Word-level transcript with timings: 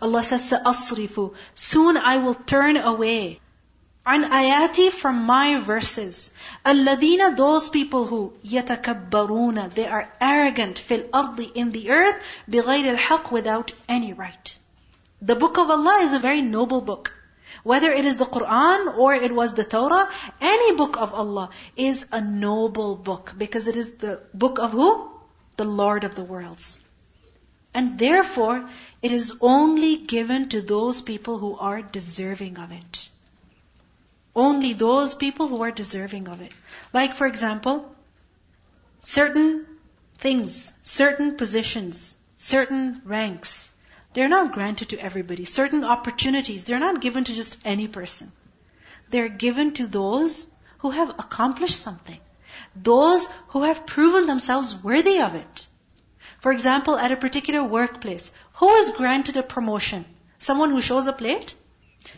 Allah 0.00 0.22
says, 0.22 0.52
"Asrifu." 0.52 1.34
Soon 1.54 1.96
I 1.96 2.16
will 2.18 2.34
turn 2.34 2.76
away. 2.76 3.40
An 4.06 4.24
ayati 4.24 4.90
from 4.90 5.24
my 5.24 5.56
verses. 5.56 6.30
Alladina, 6.64 7.34
those 7.36 7.70
people 7.70 8.04
who 8.04 8.34
yatakabbaruna, 8.44 9.72
they 9.74 9.86
are 9.86 10.12
arrogant 10.20 10.78
fil 10.78 11.04
ardi 11.12 11.44
in 11.44 11.72
the 11.72 11.90
earth, 11.90 12.16
bighayr 12.50 12.86
al-haq 12.90 13.32
without 13.32 13.72
any 13.88 14.12
right. 14.12 14.54
The 15.22 15.36
book 15.36 15.56
of 15.56 15.70
Allah 15.70 16.00
is 16.02 16.12
a 16.12 16.18
very 16.18 16.42
noble 16.42 16.82
book. 16.82 17.12
Whether 17.62 17.90
it 17.92 18.04
is 18.04 18.18
the 18.18 18.26
Quran 18.26 18.98
or 18.98 19.14
it 19.14 19.34
was 19.34 19.54
the 19.54 19.64
Torah, 19.64 20.10
any 20.42 20.76
book 20.76 20.98
of 20.98 21.14
Allah 21.14 21.48
is 21.74 22.04
a 22.12 22.20
noble 22.20 22.94
book 22.96 23.32
because 23.38 23.68
it 23.68 23.76
is 23.76 23.92
the 23.92 24.20
book 24.34 24.58
of 24.58 24.72
who? 24.72 25.10
The 25.56 25.64
Lord 25.64 26.04
of 26.04 26.14
the 26.14 26.24
worlds. 26.24 26.78
And 27.74 27.98
therefore, 27.98 28.70
it 29.02 29.10
is 29.10 29.34
only 29.40 29.96
given 29.96 30.48
to 30.50 30.62
those 30.62 31.00
people 31.02 31.38
who 31.38 31.58
are 31.58 31.82
deserving 31.82 32.58
of 32.58 32.70
it. 32.70 33.08
Only 34.34 34.72
those 34.72 35.14
people 35.14 35.48
who 35.48 35.62
are 35.62 35.72
deserving 35.72 36.28
of 36.28 36.40
it. 36.40 36.52
Like, 36.92 37.16
for 37.16 37.26
example, 37.26 37.94
certain 39.00 39.66
things, 40.18 40.72
certain 40.82 41.36
positions, 41.36 42.16
certain 42.36 43.02
ranks, 43.04 43.70
they're 44.12 44.28
not 44.28 44.52
granted 44.52 44.90
to 44.90 44.98
everybody. 44.98 45.44
Certain 45.44 45.84
opportunities, 45.84 46.64
they're 46.64 46.78
not 46.78 47.00
given 47.00 47.24
to 47.24 47.34
just 47.34 47.58
any 47.64 47.88
person. 47.88 48.30
They're 49.10 49.28
given 49.28 49.74
to 49.74 49.86
those 49.88 50.46
who 50.78 50.90
have 50.90 51.10
accomplished 51.10 51.80
something. 51.80 52.20
Those 52.76 53.26
who 53.48 53.64
have 53.64 53.86
proven 53.86 54.26
themselves 54.26 54.76
worthy 54.76 55.20
of 55.20 55.34
it. 55.34 55.66
For 56.44 56.52
example, 56.52 56.98
at 56.98 57.10
a 57.10 57.16
particular 57.16 57.64
workplace, 57.64 58.30
who 58.56 58.68
is 58.74 58.90
granted 58.90 59.38
a 59.38 59.42
promotion? 59.42 60.04
Someone 60.38 60.72
who 60.72 60.82
shows 60.82 61.08
up 61.08 61.22
late? 61.22 61.54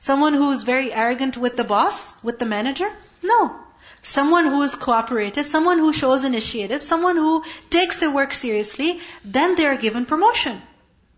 Someone 0.01 0.35
who 0.35 0.51
is 0.51 0.65
very 0.65 0.93
arrogant 0.93 1.37
with 1.37 1.57
the 1.57 1.63
boss, 1.63 2.13
with 2.25 2.41
the 2.41 2.45
manager? 2.45 2.91
No. 3.23 3.55
Someone 4.03 4.47
who 4.47 4.63
is 4.63 4.75
cooperative, 4.75 5.47
someone 5.47 5.79
who 5.79 5.93
shows 5.93 6.25
initiative, 6.25 6.83
someone 6.83 7.15
who 7.15 7.45
takes 7.71 8.01
their 8.01 8.11
work 8.11 8.33
seriously, 8.33 8.99
then 9.25 9.55
they 9.55 9.65
are 9.65 9.77
given 9.77 10.07
promotion. 10.07 10.61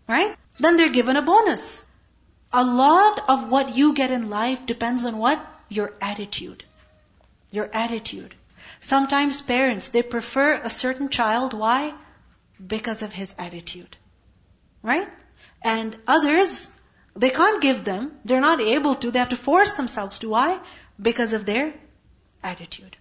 Right? 0.07 0.35
Then 0.59 0.77
they're 0.77 0.97
given 0.97 1.15
a 1.15 1.23
bonus. 1.23 1.87
A 2.53 2.63
lot 2.63 3.23
of 3.27 3.49
what 3.49 3.75
you 3.75 3.95
get 3.95 4.11
in 4.11 4.29
life 4.29 4.67
depends 4.67 5.05
on 5.05 5.17
what? 5.17 5.43
Your 5.67 5.95
attitude. 5.99 6.63
Your 7.49 7.71
attitude. 7.73 8.35
Sometimes 8.81 9.41
parents, 9.41 9.89
they 9.89 10.03
prefer 10.03 10.53
a 10.53 10.69
certain 10.69 11.09
child. 11.09 11.55
Why? 11.55 11.95
Because 12.65 13.01
of 13.01 13.13
his 13.13 13.35
attitude. 13.37 13.95
Right? 14.81 15.07
And 15.61 15.95
others, 16.07 16.69
they 17.15 17.29
can't 17.29 17.61
give 17.61 17.83
them. 17.83 18.11
They're 18.25 18.41
not 18.41 18.61
able 18.61 18.95
to. 18.95 19.11
They 19.11 19.19
have 19.19 19.29
to 19.29 19.35
force 19.35 19.71
themselves 19.73 20.19
to. 20.19 20.29
Why? 20.29 20.59
Because 21.01 21.33
of 21.33 21.45
their 21.45 21.73
attitude. 22.43 22.95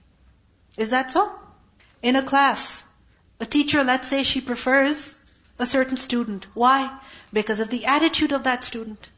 Is 0.77 0.91
that 0.91 1.11
so? 1.11 1.33
In 2.03 2.17
a 2.17 2.23
class, 2.23 2.85
a 3.41 3.47
teacher, 3.47 3.85
let's 3.85 4.09
say 4.09 4.23
she 4.23 4.41
prefers 4.41 5.17
a 5.59 5.67
certain 5.67 5.97
student. 5.97 6.47
Why? 6.55 6.91
Because 7.33 7.61
of 7.61 7.69
the 7.69 7.87
attitude 7.87 8.33
of 8.33 8.45
that 8.45 8.65
student. 8.65 9.09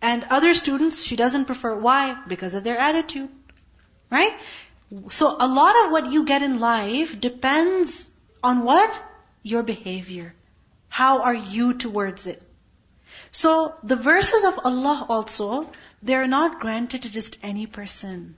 And 0.00 0.24
other 0.30 0.52
students, 0.54 1.02
she 1.04 1.16
doesn't 1.16 1.44
prefer. 1.44 1.74
Why? 1.76 2.16
Because 2.26 2.54
of 2.54 2.64
their 2.64 2.78
attitude. 2.78 3.28
Right? 4.10 4.34
So 5.08 5.36
a 5.38 5.46
lot 5.46 5.84
of 5.84 5.92
what 5.92 6.12
you 6.12 6.24
get 6.24 6.42
in 6.42 6.58
life 6.60 7.18
depends 7.20 8.10
on 8.42 8.64
what? 8.64 9.02
Your 9.42 9.62
behavior. 9.62 10.34
How 10.88 11.22
are 11.22 11.34
you 11.34 11.74
towards 11.74 12.26
it? 12.26 12.42
So 13.30 13.74
the 13.82 13.96
verses 13.96 14.44
of 14.44 14.60
Allah 14.64 15.06
also, 15.08 15.70
they're 16.02 16.26
not 16.26 16.60
granted 16.60 17.02
to 17.02 17.10
just 17.10 17.38
any 17.42 17.66
person. 17.66 18.36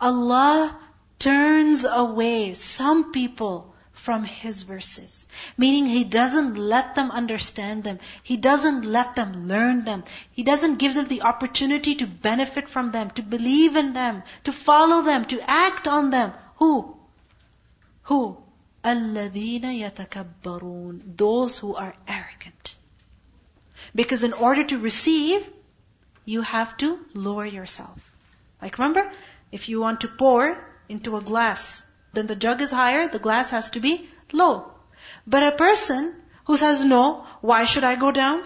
Allah 0.00 0.78
turns 1.18 1.84
away 1.84 2.54
some 2.54 3.10
people 3.12 3.74
from 3.92 4.22
His 4.22 4.62
verses. 4.62 5.26
Meaning 5.56 5.86
He 5.86 6.04
doesn't 6.04 6.56
let 6.56 6.94
them 6.94 7.10
understand 7.10 7.84
them. 7.84 7.98
He 8.22 8.36
doesn't 8.36 8.84
let 8.84 9.16
them 9.16 9.48
learn 9.48 9.84
them. 9.84 10.04
He 10.30 10.44
doesn't 10.44 10.78
give 10.78 10.94
them 10.94 11.08
the 11.08 11.22
opportunity 11.22 11.96
to 11.96 12.06
benefit 12.06 12.68
from 12.68 12.92
them, 12.92 13.10
to 13.10 13.22
believe 13.22 13.76
in 13.76 13.92
them, 13.92 14.22
to 14.44 14.52
follow 14.52 15.02
them, 15.02 15.24
to 15.26 15.40
act 15.50 15.88
on 15.88 16.10
them. 16.10 16.32
Who? 16.56 16.96
Who? 18.04 18.38
الَّذِينَ 18.87 19.61
يَتَكَبَّرُونَ 19.61 21.17
Those 21.17 21.57
who 21.57 21.75
are 21.75 21.93
arrogant. 22.07 22.75
Because 23.95 24.23
in 24.23 24.33
order 24.33 24.63
to 24.65 24.77
receive, 24.77 25.49
you 26.25 26.41
have 26.41 26.75
to 26.77 26.99
lower 27.13 27.45
yourself. 27.45 28.11
Like 28.61 28.77
remember, 28.77 29.11
if 29.51 29.69
you 29.69 29.79
want 29.81 30.01
to 30.01 30.07
pour 30.07 30.57
into 30.89 31.17
a 31.17 31.21
glass, 31.21 31.83
then 32.13 32.27
the 32.27 32.35
jug 32.35 32.61
is 32.61 32.71
higher, 32.71 33.07
the 33.07 33.19
glass 33.19 33.49
has 33.49 33.69
to 33.71 33.79
be 33.79 34.09
low. 34.31 34.71
But 35.27 35.43
a 35.43 35.55
person 35.55 36.15
who 36.45 36.57
says, 36.57 36.83
no, 36.83 37.25
why 37.41 37.65
should 37.65 37.83
I 37.83 37.95
go 37.95 38.11
down? 38.11 38.43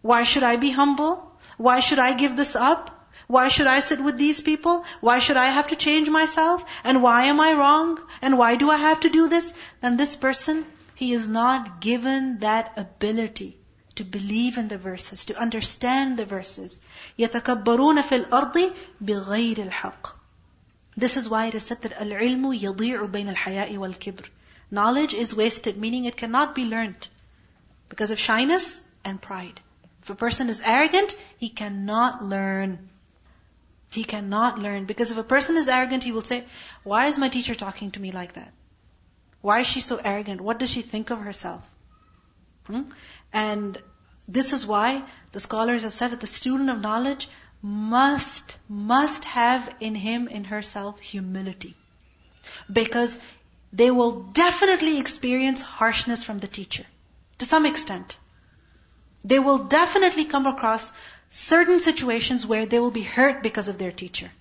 Why 0.00 0.24
should 0.24 0.42
I 0.42 0.56
be 0.56 0.70
humble? 0.70 1.30
Why 1.56 1.80
should 1.80 1.98
I 1.98 2.14
give 2.14 2.36
this 2.36 2.56
up? 2.56 2.95
Why 3.28 3.48
should 3.48 3.66
I 3.66 3.80
sit 3.80 4.00
with 4.02 4.18
these 4.18 4.40
people? 4.40 4.84
Why 5.00 5.18
should 5.18 5.36
I 5.36 5.46
have 5.46 5.68
to 5.68 5.76
change 5.76 6.08
myself? 6.10 6.64
And 6.84 7.02
why 7.02 7.24
am 7.24 7.40
I 7.40 7.52
wrong? 7.54 7.98
And 8.20 8.38
why 8.38 8.56
do 8.56 8.70
I 8.70 8.76
have 8.76 9.00
to 9.00 9.10
do 9.10 9.28
this? 9.28 9.52
Then 9.80 9.96
this 9.96 10.16
person, 10.16 10.64
he 10.94 11.12
is 11.12 11.28
not 11.28 11.80
given 11.80 12.38
that 12.40 12.72
ability 12.76 13.56
to 13.94 14.04
believe 14.04 14.58
in 14.58 14.68
the 14.68 14.78
verses, 14.78 15.24
to 15.26 15.38
understand 15.38 16.16
the 16.16 16.26
verses. 16.26 16.80
يَتَكَبَّرُونَ 17.18 18.02
فِي 18.02 18.24
الْأَرْضِ 18.24 18.74
بِغَيْرِ 19.04 19.70
الْحَقِّ 19.70 20.12
this 20.96 21.16
is 21.16 21.28
why 21.28 21.46
it 21.46 21.54
is 21.54 21.62
said 21.62 21.82
that 21.82 21.98
al-ilmu 21.98 22.52
yadi'u 22.60 23.10
bain 23.10 23.28
al-haya'i 23.28 23.78
wal-kibr. 23.78 24.26
Knowledge 24.70 25.14
is 25.14 25.34
wasted, 25.34 25.78
meaning 25.78 26.04
it 26.04 26.16
cannot 26.16 26.54
be 26.54 26.66
learnt 26.66 27.08
because 27.88 28.10
of 28.10 28.18
shyness 28.18 28.82
and 29.04 29.20
pride. 29.20 29.60
If 30.02 30.10
a 30.10 30.14
person 30.14 30.48
is 30.50 30.60
arrogant, 30.60 31.16
he 31.38 31.48
cannot 31.48 32.24
learn. 32.24 32.90
He 33.91 34.03
cannot 34.03 34.59
learn. 34.59 34.85
Because 34.85 35.11
if 35.11 35.17
a 35.17 35.23
person 35.23 35.57
is 35.57 35.67
arrogant, 35.67 36.03
he 36.03 36.11
will 36.11 36.21
say, 36.21 36.45
why 36.83 37.07
is 37.07 37.17
my 37.17 37.29
teacher 37.29 37.55
talking 37.55 37.91
to 37.91 37.99
me 37.99 38.11
like 38.11 38.33
that? 38.33 38.53
Why 39.41 39.59
is 39.59 39.67
she 39.67 39.81
so 39.81 39.97
arrogant? 39.97 40.41
What 40.41 40.59
does 40.59 40.69
she 40.69 40.81
think 40.81 41.09
of 41.09 41.19
herself? 41.19 41.69
Hmm? 42.65 42.83
And 43.31 43.77
this 44.27 44.51
is 44.53 44.65
why 44.65 45.03
the 45.31 45.39
scholars 45.39 45.83
have 45.83 45.93
said 45.93 46.11
that 46.11 46.19
the 46.19 46.27
student 46.27 46.69
of 46.69 46.81
knowledge 46.81 47.29
must, 47.61 48.57
must 48.67 49.23
have 49.23 49.73
in 49.79 49.95
him, 49.95 50.27
in 50.27 50.43
herself, 50.43 50.99
humility. 50.99 51.75
Because 52.71 53.19
they 53.71 53.89
will 53.91 54.11
definitely 54.21 54.99
experience 54.99 55.61
harshness 55.61 56.23
from 56.23 56.39
the 56.39 56.47
teacher. 56.47 56.85
To 57.39 57.45
some 57.45 57.65
extent. 57.65 58.17
They 59.23 59.39
will 59.39 59.59
definitely 59.59 60.25
come 60.25 60.45
across 60.45 60.91
certain 61.29 61.79
situations 61.79 62.45
where 62.45 62.65
they 62.65 62.79
will 62.79 62.91
be 62.91 63.03
hurt 63.03 63.43
because 63.43 63.67
of 63.67 63.77
their 63.77 63.91
teacher. 63.91 64.31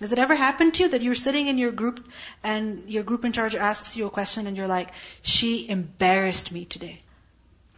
Does 0.00 0.12
it 0.12 0.18
ever 0.18 0.34
happen 0.34 0.72
to 0.72 0.82
you 0.82 0.88
that 0.90 1.02
you're 1.02 1.14
sitting 1.14 1.46
in 1.46 1.58
your 1.58 1.70
group 1.70 2.04
and 2.42 2.90
your 2.90 3.04
group 3.04 3.24
in 3.24 3.32
charge 3.32 3.54
asks 3.54 3.96
you 3.96 4.06
a 4.06 4.10
question 4.10 4.46
and 4.46 4.56
you're 4.56 4.66
like, 4.66 4.90
she 5.22 5.68
embarrassed 5.68 6.50
me 6.50 6.64
today. 6.64 7.02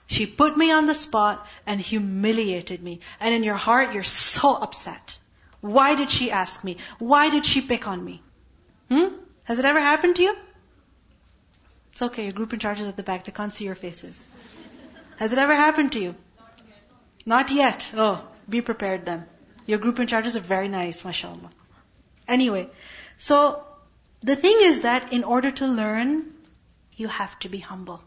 She 0.06 0.26
put 0.26 0.56
me 0.56 0.70
on 0.70 0.86
the 0.86 0.94
spot 0.94 1.46
and 1.66 1.80
humiliated 1.80 2.82
me. 2.82 3.00
And 3.20 3.34
in 3.34 3.42
your 3.42 3.56
heart, 3.56 3.92
you're 3.92 4.02
so 4.02 4.54
upset. 4.54 5.18
Why 5.60 5.94
did 5.94 6.10
she 6.10 6.30
ask 6.30 6.62
me? 6.62 6.76
Why 6.98 7.30
did 7.30 7.46
she 7.46 7.60
pick 7.60 7.88
on 7.88 8.04
me? 8.04 8.22
Hmm? 8.90 9.14
Has 9.44 9.58
it 9.58 9.64
ever 9.64 9.80
happened 9.80 10.16
to 10.16 10.22
you? 10.22 10.36
It's 11.92 12.02
okay, 12.02 12.24
your 12.24 12.32
group 12.32 12.52
in 12.52 12.58
charge 12.58 12.80
is 12.80 12.88
at 12.88 12.96
the 12.96 13.02
back. 13.02 13.24
They 13.24 13.32
can't 13.32 13.52
see 13.52 13.64
your 13.64 13.74
faces. 13.74 14.24
Has 15.16 15.32
it 15.32 15.38
ever 15.38 15.54
happened 15.54 15.92
to 15.92 16.00
you? 16.00 16.14
Not 17.24 17.50
yet. 17.50 17.92
Not 17.94 17.94
yet. 17.94 17.94
Oh, 17.96 18.24
be 18.47 18.61
prepared 18.61 19.05
then. 19.05 19.25
Your 19.65 19.79
group 19.79 19.99
in 19.99 20.07
charges 20.07 20.35
are 20.35 20.47
very 20.51 20.67
nice, 20.67 21.05
mashallah. 21.05 21.51
Anyway, 22.27 22.69
so 23.17 23.63
the 24.21 24.35
thing 24.35 24.57
is 24.61 24.81
that 24.81 25.13
in 25.13 25.23
order 25.23 25.51
to 25.51 25.67
learn, 25.67 26.25
you 26.95 27.07
have 27.07 27.37
to 27.39 27.49
be 27.49 27.59
humble. 27.59 28.03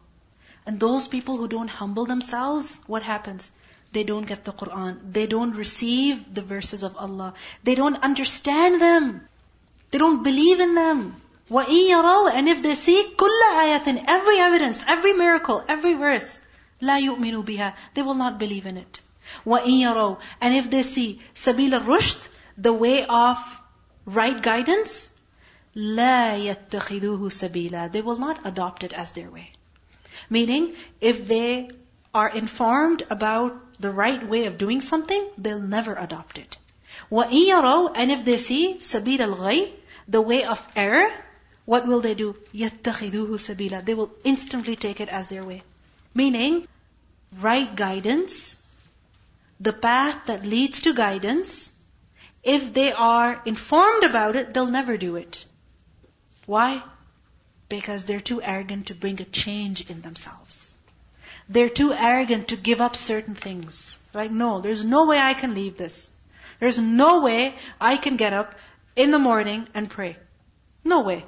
And 0.67 0.79
those 0.79 1.09
people 1.09 1.37
who 1.37 1.49
don't 1.49 1.69
humble 1.69 2.07
themselves, 2.07 2.81
what 2.87 3.03
happens? 3.03 3.51
They 3.93 4.05
don't 4.05 4.27
get 4.27 4.45
the 4.45 4.53
Quran. 4.53 5.13
They 5.13 5.27
don't 5.27 5.55
receive 5.55 6.35
the 6.35 6.43
verses 6.43 6.83
of 6.83 6.97
Allah. 6.97 7.35
They 7.63 7.75
don't 7.75 8.03
understand 8.03 8.81
them. 8.81 9.29
They 9.91 9.99
don't 9.99 10.23
believe 10.23 10.61
in 10.61 10.75
them. 10.75 11.21
وَإِن 11.51 11.91
يَرَوْا 11.91 12.33
And 12.33 12.49
if 12.49 12.63
they 12.63 12.75
see 12.75 13.13
كُلَّ 13.17 13.41
آيَةٍ 13.53 14.05
Every 14.09 14.39
evidence, 14.39 14.83
every 14.87 15.13
miracle, 15.13 15.63
every 15.69 15.95
verse, 15.95 16.41
لَا 16.81 16.99
يُؤْمِنُوا 17.01 17.45
بِهَا 17.45 17.75
They 17.95 18.03
will 18.03 18.15
not 18.15 18.39
believe 18.39 18.65
in 18.67 18.79
it. 18.79 19.01
وَإِن 19.47 19.81
يَرَوْا 19.81 20.19
And 20.41 20.55
if 20.55 20.71
they 20.71 20.83
see 20.83 21.21
سَبِيلَ 21.35 21.81
الرُّشْدِ 21.81 22.29
The 22.59 22.73
way 22.73 23.05
of 23.07 23.61
right 24.05 24.41
guidance, 24.41 25.11
لَا 25.75 26.37
يَتَّخِذُوهُ 26.39 27.19
سَبِيلًا 27.19 27.93
They 27.93 28.03
will 28.03 28.19
not 28.19 28.47
adopt 28.47 28.85
it 28.85 28.93
as 28.93 29.13
their 29.13 29.31
way. 29.31 29.53
Meaning, 30.29 30.75
if 31.01 31.27
they 31.27 31.71
are 32.15 32.29
informed 32.29 33.03
about 33.11 33.81
the 33.81 33.91
right 33.91 34.29
way 34.29 34.45
of 34.47 34.59
doing 34.59 34.81
something, 34.81 35.27
they'll 35.39 35.61
never 35.61 35.95
adopt 35.95 36.39
it. 36.39 36.57
وَإِن 37.11 37.47
يَرَوْا 37.49 37.93
And 37.97 38.11
if 38.11 38.25
they 38.25 38.37
see 38.37 38.77
سَبِيلَ 38.81 39.19
الْغَيِّ 39.19 39.73
The 40.09 40.21
way 40.21 40.45
of 40.45 40.67
error, 40.77 41.11
what 41.65 41.87
will 41.87 42.01
they 42.01 42.15
do? 42.15 42.37
يَتَّخِذُوهُ 42.55 43.31
سَبِيلًا 43.49 43.85
They 43.85 43.95
will 43.95 44.11
instantly 44.25 44.77
take 44.77 45.01
it 45.01 45.09
as 45.09 45.29
their 45.29 45.45
way. 45.45 45.63
Meaning, 46.15 46.69
right 47.41 47.75
guidance, 47.75 48.56
the 49.60 49.74
path 49.74 50.28
that 50.28 50.46
leads 50.46 50.82
to 50.82 50.94
guidance, 50.94 51.72
if 52.44 52.74
they 52.74 52.92
are 52.92 53.42
informed 53.46 54.04
about 54.04 54.36
it, 54.36 54.54
they'll 54.54 54.68
never 54.68 54.98
do 54.98 55.16
it. 55.16 55.46
Why? 56.46 56.84
Because 57.68 58.06
they're 58.06 58.22
too 58.22 58.42
arrogant 58.42 58.88
to 58.88 58.96
bring 58.96 59.22
a 59.22 59.26
change 59.26 59.90
in 59.90 60.02
themselves. 60.02 60.76
They're 61.50 61.70
too 61.70 61.94
arrogant 61.94 62.50
to 62.50 62.56
give 62.56 62.82
up 62.82 62.96
certain 62.96 63.36
things. 63.36 63.98
Like, 64.14 64.32
no, 64.32 64.62
there's 64.62 64.86
no 64.86 65.06
way 65.06 65.20
I 65.20 65.34
can 65.34 65.56
leave 65.56 65.78
this. 65.78 66.10
There's 66.60 66.80
no 66.80 67.22
way 67.22 67.56
I 67.80 67.98
can 67.98 68.18
get 68.18 68.34
up 68.34 68.56
in 68.96 69.12
the 69.12 69.20
morning 69.20 69.68
and 69.74 69.90
pray. 69.90 70.18
No 70.84 71.02
way. 71.02 71.26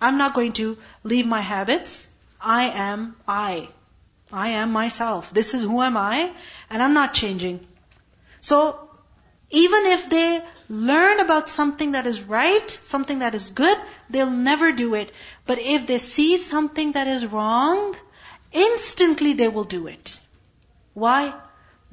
I'm 0.00 0.18
not 0.18 0.34
going 0.34 0.52
to 0.54 0.78
leave 1.04 1.26
my 1.26 1.40
habits. 1.40 2.08
I 2.40 2.64
am 2.70 3.16
I. 3.28 3.68
I 4.32 4.48
am 4.50 4.72
myself. 4.72 5.32
This 5.32 5.54
is 5.54 5.62
who 5.62 5.80
am 5.82 5.96
I, 5.96 6.32
and 6.68 6.82
I'm 6.82 6.94
not 6.94 7.14
changing. 7.14 7.66
So, 8.40 8.88
even 9.50 9.86
if 9.86 10.08
they 10.08 10.42
learn 10.68 11.18
about 11.18 11.48
something 11.48 11.92
that 11.92 12.06
is 12.06 12.22
right, 12.22 12.70
something 12.82 13.18
that 13.20 13.34
is 13.34 13.50
good, 13.50 13.76
they'll 14.08 14.30
never 14.30 14.70
do 14.70 14.94
it. 14.94 15.12
But 15.46 15.58
if 15.58 15.86
they 15.86 15.98
see 15.98 16.36
something 16.36 16.92
that 16.92 17.08
is 17.08 17.26
wrong, 17.26 17.96
instantly 18.52 19.32
they 19.32 19.48
will 19.48 19.64
do 19.64 19.88
it. 19.88 20.20
Why? 20.94 21.34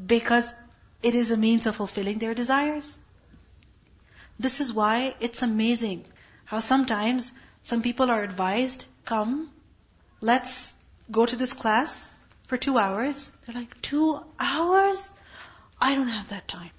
Because 0.03 0.53
it 1.01 1.15
is 1.15 1.31
a 1.31 1.37
means 1.37 1.65
of 1.65 1.75
fulfilling 1.75 2.19
their 2.19 2.35
desires. 2.35 2.97
This 4.39 4.59
is 4.61 4.71
why 4.71 5.15
it's 5.19 5.41
amazing 5.41 6.05
how 6.45 6.59
sometimes 6.59 7.31
some 7.63 7.81
people 7.81 8.11
are 8.11 8.21
advised, 8.21 8.85
come, 9.05 9.49
let's 10.21 10.75
go 11.09 11.25
to 11.25 11.35
this 11.35 11.53
class 11.53 12.11
for 12.47 12.57
two 12.57 12.77
hours. 12.77 13.31
They're 13.45 13.55
like, 13.55 13.81
two 13.81 14.19
hours? 14.39 15.13
I 15.79 15.95
don't 15.95 16.07
have 16.07 16.29
that 16.29 16.47
time. 16.47 16.71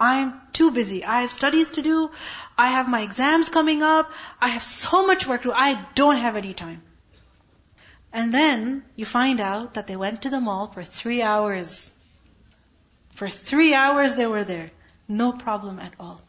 I'm 0.00 0.40
too 0.52 0.70
busy. 0.70 1.04
I 1.04 1.20
have 1.20 1.30
studies 1.30 1.72
to 1.72 1.82
do. 1.82 2.10
I 2.56 2.68
have 2.68 2.88
my 2.88 3.02
exams 3.02 3.50
coming 3.50 3.82
up. 3.82 4.10
I 4.40 4.48
have 4.48 4.62
so 4.62 5.06
much 5.06 5.26
work 5.26 5.42
to 5.42 5.48
do. 5.48 5.54
I 5.54 5.84
don't 5.94 6.16
have 6.16 6.36
any 6.36 6.54
time. 6.54 6.82
And 8.12 8.34
then 8.34 8.82
you 8.96 9.04
find 9.04 9.40
out 9.40 9.74
that 9.74 9.86
they 9.86 9.96
went 9.96 10.22
to 10.22 10.30
the 10.30 10.40
mall 10.40 10.66
for 10.68 10.82
three 10.82 11.22
hours. 11.22 11.90
For 13.14 13.28
three 13.28 13.74
hours 13.74 14.14
they 14.14 14.26
were 14.26 14.42
there. 14.42 14.70
No 15.06 15.32
problem 15.32 15.78
at 15.78 15.92
all. 16.00 16.20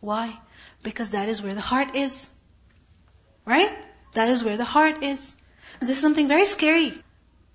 Why? 0.00 0.36
Because 0.82 1.10
that 1.10 1.28
is 1.28 1.42
where 1.42 1.54
the 1.54 1.60
heart 1.60 1.94
is. 1.94 2.30
Right? 3.44 3.70
That 4.14 4.30
is 4.30 4.42
where 4.42 4.56
the 4.56 4.64
heart 4.64 5.02
is. 5.02 5.36
This 5.80 5.90
is 5.90 6.00
something 6.00 6.28
very 6.28 6.46
scary. 6.46 6.94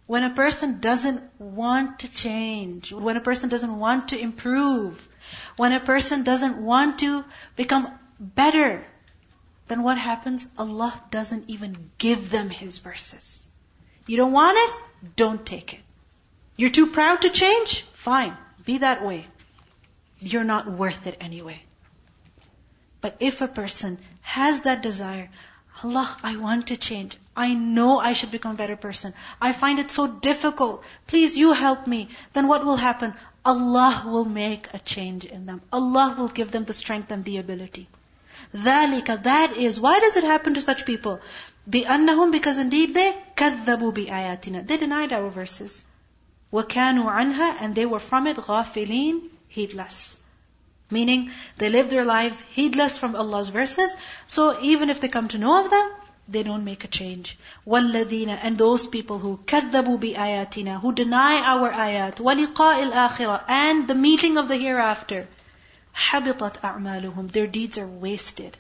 When 0.10 0.24
a 0.24 0.32
person 0.32 0.80
doesn't 0.80 1.22
want 1.40 2.00
to 2.00 2.08
change, 2.10 2.92
when 2.92 3.16
a 3.16 3.22
person 3.22 3.48
doesn't 3.48 3.78
want 3.78 4.08
to 4.08 4.18
improve, 4.20 5.08
when 5.56 5.72
a 5.72 5.80
person 5.80 6.24
doesn't 6.24 6.58
want 6.58 6.98
to 7.02 7.24
become 7.56 7.92
better, 8.20 8.84
then 9.68 9.84
what 9.84 10.00
happens? 10.00 10.48
Allah 10.58 11.00
doesn't 11.12 11.52
even 11.52 11.92
give 12.00 12.32
them 12.32 12.50
His 12.50 12.80
verses. 12.80 13.48
You 14.08 14.18
don't 14.18 14.32
want 14.32 14.58
it? 14.58 15.16
Don't 15.16 15.46
take 15.46 15.76
it. 15.76 15.82
You're 16.58 16.72
too 16.72 16.88
proud 16.88 17.22
to 17.22 17.30
change? 17.30 17.82
Fine. 17.94 18.36
Be 18.66 18.80
that 18.80 19.06
way. 19.06 19.28
You're 20.20 20.44
not 20.56 20.72
worth 20.72 21.06
it 21.06 21.18
anyway. 21.22 21.62
But 23.00 23.18
if 23.20 23.42
a 23.42 23.48
person 23.48 24.00
has 24.22 24.62
that 24.62 24.82
desire, 24.82 25.30
Allah, 25.83 26.17
I 26.23 26.37
want 26.37 26.69
to 26.69 26.77
change. 26.77 27.17
I 27.37 27.53
know 27.55 27.99
I 27.99 28.13
should 28.13 28.31
become 28.31 28.53
a 28.53 28.57
better 28.63 28.77
person. 28.77 29.13
I 29.41 29.53
find 29.53 29.79
it 29.79 29.91
so 29.91 30.07
difficult. 30.07 30.83
Please, 31.07 31.37
you 31.37 31.53
help 31.53 31.87
me. 31.87 32.09
Then 32.33 32.49
what 32.49 32.65
will 32.65 32.77
happen? 32.77 33.15
Allah 33.45 34.05
will 34.07 34.25
make 34.25 34.69
a 34.73 34.79
change 34.79 35.25
in 35.25 35.47
them. 35.47 35.61
Allah 35.73 36.15
will 36.17 36.29
give 36.29 36.51
them 36.51 36.65
the 36.65 36.73
strength 36.73 37.11
and 37.11 37.25
the 37.25 37.39
ability. 37.39 37.89
ذَلِكَ 38.55 39.23
That 39.25 39.57
is, 39.57 39.79
why 39.81 40.01
does 40.01 40.17
it 40.17 40.25
happen 40.25 40.55
to 40.55 40.61
such 40.61 40.87
people? 40.87 41.21
بِأَنَّهُمْ 41.69 42.33
Because 42.33 42.59
indeed 42.59 42.95
they 42.95 43.17
كَذَّبُوا 43.37 43.93
بِآيَاتِنَا 43.93 44.67
They 44.67 44.77
denied 44.77 45.13
our 45.13 45.29
verses. 45.29 45.85
وَكَانُوا 46.53 47.11
عَنْهَا 47.11 47.57
And 47.61 47.75
they 47.75 47.85
were 47.85 48.01
from 48.01 48.27
it 48.27 48.37
غَافِلِينَ 48.37 49.21
Heedless. 49.49 50.17
Meaning, 50.91 51.31
they 51.59 51.71
live 51.71 51.91
their 51.91 52.05
lives 52.05 52.41
heedless 52.53 52.97
from 52.99 53.17
Allah's 53.17 53.49
verses. 53.49 53.97
So 54.27 54.61
even 54.61 54.91
if 54.91 55.01
they 55.01 55.09
come 55.09 55.29
to 55.29 55.39
know 55.39 55.65
of 55.65 55.71
them, 55.71 55.91
they 56.29 56.43
don't 56.43 56.65
make 56.65 56.85
a 56.85 56.89
change. 56.89 57.37
وَالَّذِينَ 57.67 58.29
And 58.43 58.57
those 58.57 58.87
people 58.87 59.19
who 59.19 59.39
كَذَّبُوا 59.47 59.99
بِآيَاتِنَا 59.99 60.81
Who 60.81 60.93
deny 60.93 61.41
our 61.41 61.71
ayat. 61.71 62.17
وَلِقَاءِ 62.17 62.91
الْآخِرَةِ 62.91 63.45
And 63.49 63.89
the 63.89 63.95
meeting 63.95 64.39
of 64.39 64.49
the 64.49 64.57
hereafter. 64.57 65.29
حَبِطَتْ 65.95 66.61
أَعْمَالُهُم 66.61 67.31
Their 67.33 67.47
deeds 67.47 67.77
are 67.77 67.87
wasted. 67.87 68.57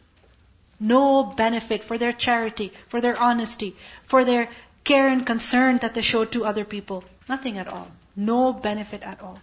No 0.78 1.24
benefit 1.24 1.84
for 1.84 1.96
their 1.96 2.12
charity, 2.12 2.72
for 2.88 3.00
their 3.00 3.20
honesty, 3.20 3.76
for 4.04 4.24
their 4.24 4.48
care 4.84 5.08
and 5.08 5.26
concern 5.26 5.78
that 5.78 5.94
they 5.94 6.02
showed 6.02 6.32
to 6.32 6.44
other 6.44 6.64
people. 6.64 7.04
Nothing 7.28 7.58
at 7.58 7.68
all. 7.68 7.88
No 8.14 8.52
benefit 8.52 9.02
at 9.02 9.22
all. 9.22 9.38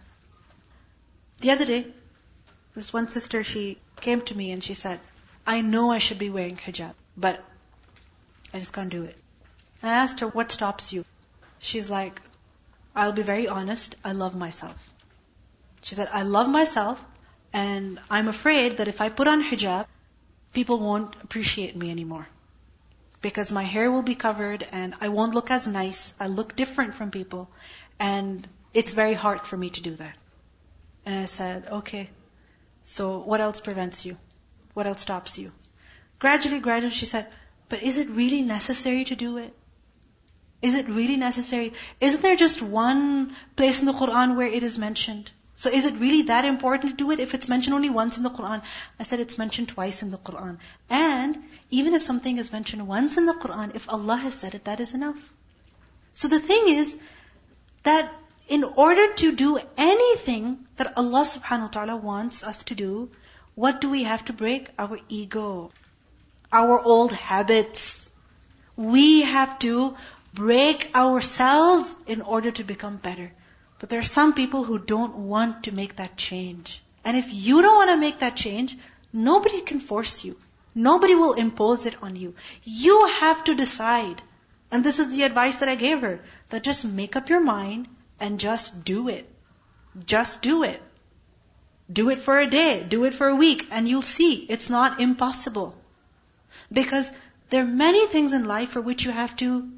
The 1.39 1.51
other 1.51 1.65
day, 1.65 1.87
this 2.76 2.92
one 2.92 3.08
sister, 3.08 3.42
she 3.42 3.78
came 4.00 4.20
to 4.20 4.36
me 4.36 4.52
and 4.52 4.62
she 4.62 4.74
said, 4.74 5.00
I 5.46 5.62
know 5.62 5.90
I 5.90 5.98
should 5.98 6.18
be 6.18 6.30
wearing 6.30 6.56
hijab, 6.56 6.92
but 7.16 7.42
I 8.52 8.58
just 8.58 8.72
can't 8.72 8.90
do 8.90 9.02
it. 9.04 9.16
I 9.82 9.88
asked 9.88 10.20
her, 10.20 10.28
what 10.28 10.52
stops 10.52 10.92
you? 10.92 11.04
She's 11.58 11.88
like, 11.88 12.20
I'll 12.94 13.12
be 13.12 13.22
very 13.22 13.48
honest, 13.48 13.96
I 14.04 14.12
love 14.12 14.36
myself. 14.36 14.90
She 15.82 15.94
said, 15.94 16.08
I 16.12 16.22
love 16.22 16.48
myself, 16.48 17.04
and 17.52 17.98
I'm 18.10 18.28
afraid 18.28 18.76
that 18.78 18.88
if 18.88 19.00
I 19.00 19.08
put 19.08 19.26
on 19.26 19.42
hijab, 19.42 19.86
people 20.52 20.78
won't 20.78 21.16
appreciate 21.22 21.76
me 21.76 21.90
anymore. 21.90 22.28
Because 23.22 23.52
my 23.52 23.62
hair 23.62 23.90
will 23.90 24.02
be 24.02 24.14
covered 24.14 24.66
and 24.70 24.94
I 25.00 25.08
won't 25.08 25.34
look 25.34 25.50
as 25.50 25.66
nice. 25.66 26.12
I 26.20 26.26
look 26.26 26.54
different 26.54 26.94
from 26.94 27.10
people. 27.10 27.48
And 27.98 28.46
it's 28.74 28.92
very 28.92 29.14
hard 29.14 29.46
for 29.46 29.56
me 29.56 29.70
to 29.70 29.80
do 29.80 29.94
that. 29.96 30.14
And 31.06 31.18
I 31.20 31.24
said, 31.24 31.66
okay, 31.80 32.10
so 32.88 33.18
what 33.18 33.40
else 33.40 33.58
prevents 33.58 34.04
you? 34.06 34.16
What 34.74 34.86
else 34.86 35.00
stops 35.00 35.38
you? 35.38 35.50
Gradually, 36.20 36.60
gradually, 36.60 36.92
she 36.92 37.06
said, 37.06 37.26
but 37.68 37.82
is 37.82 37.96
it 37.96 38.08
really 38.08 38.42
necessary 38.42 39.04
to 39.06 39.16
do 39.16 39.38
it? 39.38 39.52
Is 40.62 40.76
it 40.76 40.88
really 40.88 41.16
necessary? 41.16 41.72
Isn't 42.00 42.22
there 42.22 42.36
just 42.36 42.62
one 42.62 43.34
place 43.56 43.80
in 43.80 43.86
the 43.86 43.92
Quran 43.92 44.36
where 44.36 44.46
it 44.46 44.62
is 44.62 44.78
mentioned? 44.78 45.32
So 45.56 45.68
is 45.68 45.84
it 45.84 45.96
really 45.96 46.22
that 46.30 46.44
important 46.44 46.92
to 46.92 46.96
do 46.96 47.10
it 47.10 47.18
if 47.18 47.34
it's 47.34 47.48
mentioned 47.48 47.74
only 47.74 47.90
once 47.90 48.18
in 48.18 48.22
the 48.22 48.30
Quran? 48.30 48.62
I 49.00 49.02
said 49.02 49.18
it's 49.18 49.36
mentioned 49.36 49.68
twice 49.70 50.02
in 50.02 50.12
the 50.12 50.18
Quran. 50.18 50.58
And 50.88 51.42
even 51.70 51.94
if 51.94 52.02
something 52.02 52.38
is 52.38 52.52
mentioned 52.52 52.86
once 52.86 53.16
in 53.16 53.26
the 53.26 53.34
Quran, 53.34 53.74
if 53.74 53.88
Allah 53.88 54.16
has 54.16 54.34
said 54.34 54.54
it, 54.54 54.66
that 54.66 54.78
is 54.78 54.94
enough. 54.94 55.18
So 56.14 56.28
the 56.28 56.38
thing 56.38 56.68
is 56.68 56.96
that 57.82 58.14
in 58.48 58.62
order 58.64 59.12
to 59.14 59.32
do 59.32 59.58
anything 59.76 60.66
that 60.76 60.96
Allah 60.96 61.22
subhanahu 61.22 61.62
wa 61.62 61.74
ta'ala 61.76 61.96
wants 61.96 62.44
us 62.44 62.62
to 62.64 62.74
do, 62.74 63.10
what 63.54 63.80
do 63.80 63.90
we 63.90 64.04
have 64.04 64.24
to 64.26 64.32
break? 64.32 64.68
Our 64.78 64.98
ego. 65.08 65.70
Our 66.52 66.80
old 66.80 67.12
habits. 67.12 68.10
We 68.76 69.22
have 69.22 69.58
to 69.60 69.96
break 70.32 70.90
ourselves 70.94 71.94
in 72.06 72.20
order 72.20 72.50
to 72.52 72.62
become 72.62 72.98
better. 72.98 73.32
But 73.78 73.88
there 73.88 73.98
are 73.98 74.10
some 74.14 74.32
people 74.34 74.62
who 74.64 74.78
don't 74.78 75.16
want 75.16 75.64
to 75.64 75.72
make 75.72 75.96
that 75.96 76.16
change. 76.16 76.82
And 77.04 77.16
if 77.16 77.32
you 77.32 77.62
don't 77.62 77.76
want 77.76 77.90
to 77.90 77.96
make 77.96 78.20
that 78.20 78.36
change, 78.36 78.76
nobody 79.12 79.60
can 79.60 79.80
force 79.80 80.24
you. 80.24 80.36
Nobody 80.74 81.14
will 81.14 81.32
impose 81.32 81.86
it 81.86 82.00
on 82.02 82.16
you. 82.16 82.34
You 82.62 83.06
have 83.06 83.44
to 83.44 83.54
decide. 83.54 84.22
And 84.70 84.84
this 84.84 84.98
is 84.98 85.14
the 85.14 85.22
advice 85.24 85.58
that 85.58 85.68
I 85.68 85.74
gave 85.74 86.00
her. 86.00 86.20
That 86.50 86.64
just 86.64 86.84
make 86.84 87.16
up 87.16 87.28
your 87.28 87.40
mind 87.40 87.88
and 88.20 88.40
just 88.40 88.84
do 88.84 89.08
it. 89.08 89.28
Just 90.04 90.42
do 90.42 90.62
it. 90.62 90.82
Do 91.92 92.10
it 92.10 92.20
for 92.20 92.38
a 92.38 92.46
day, 92.46 92.82
do 92.82 93.04
it 93.04 93.14
for 93.14 93.28
a 93.28 93.36
week, 93.36 93.68
and 93.70 93.88
you'll 93.88 94.02
see 94.02 94.34
it's 94.34 94.68
not 94.68 95.00
impossible. 95.00 95.74
Because 96.72 97.12
there 97.50 97.62
are 97.62 97.66
many 97.66 98.06
things 98.08 98.32
in 98.32 98.44
life 98.44 98.70
for 98.70 98.80
which 98.80 99.04
you 99.04 99.12
have 99.12 99.36
to 99.36 99.70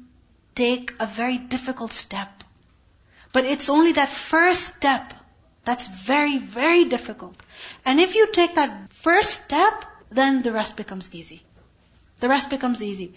take 0.55 0.93
a 0.99 1.05
very 1.05 1.37
difficult 1.37 1.93
step. 1.93 2.43
But 3.31 3.45
it's 3.45 3.69
only 3.69 3.91
that 3.93 4.09
first 4.09 4.75
step 4.75 5.13
that's 5.65 5.87
very, 5.87 6.39
very 6.39 6.85
difficult. 6.85 7.35
And 7.85 7.99
if 7.99 8.15
you 8.15 8.31
take 8.31 8.55
that 8.55 8.91
first 8.91 9.43
step, 9.45 9.85
then 10.09 10.41
the 10.41 10.51
rest 10.51 10.75
becomes 10.77 11.13
easy. 11.13 11.43
The 12.19 12.29
rest 12.29 12.49
becomes 12.49 12.81
easy. 12.81 13.13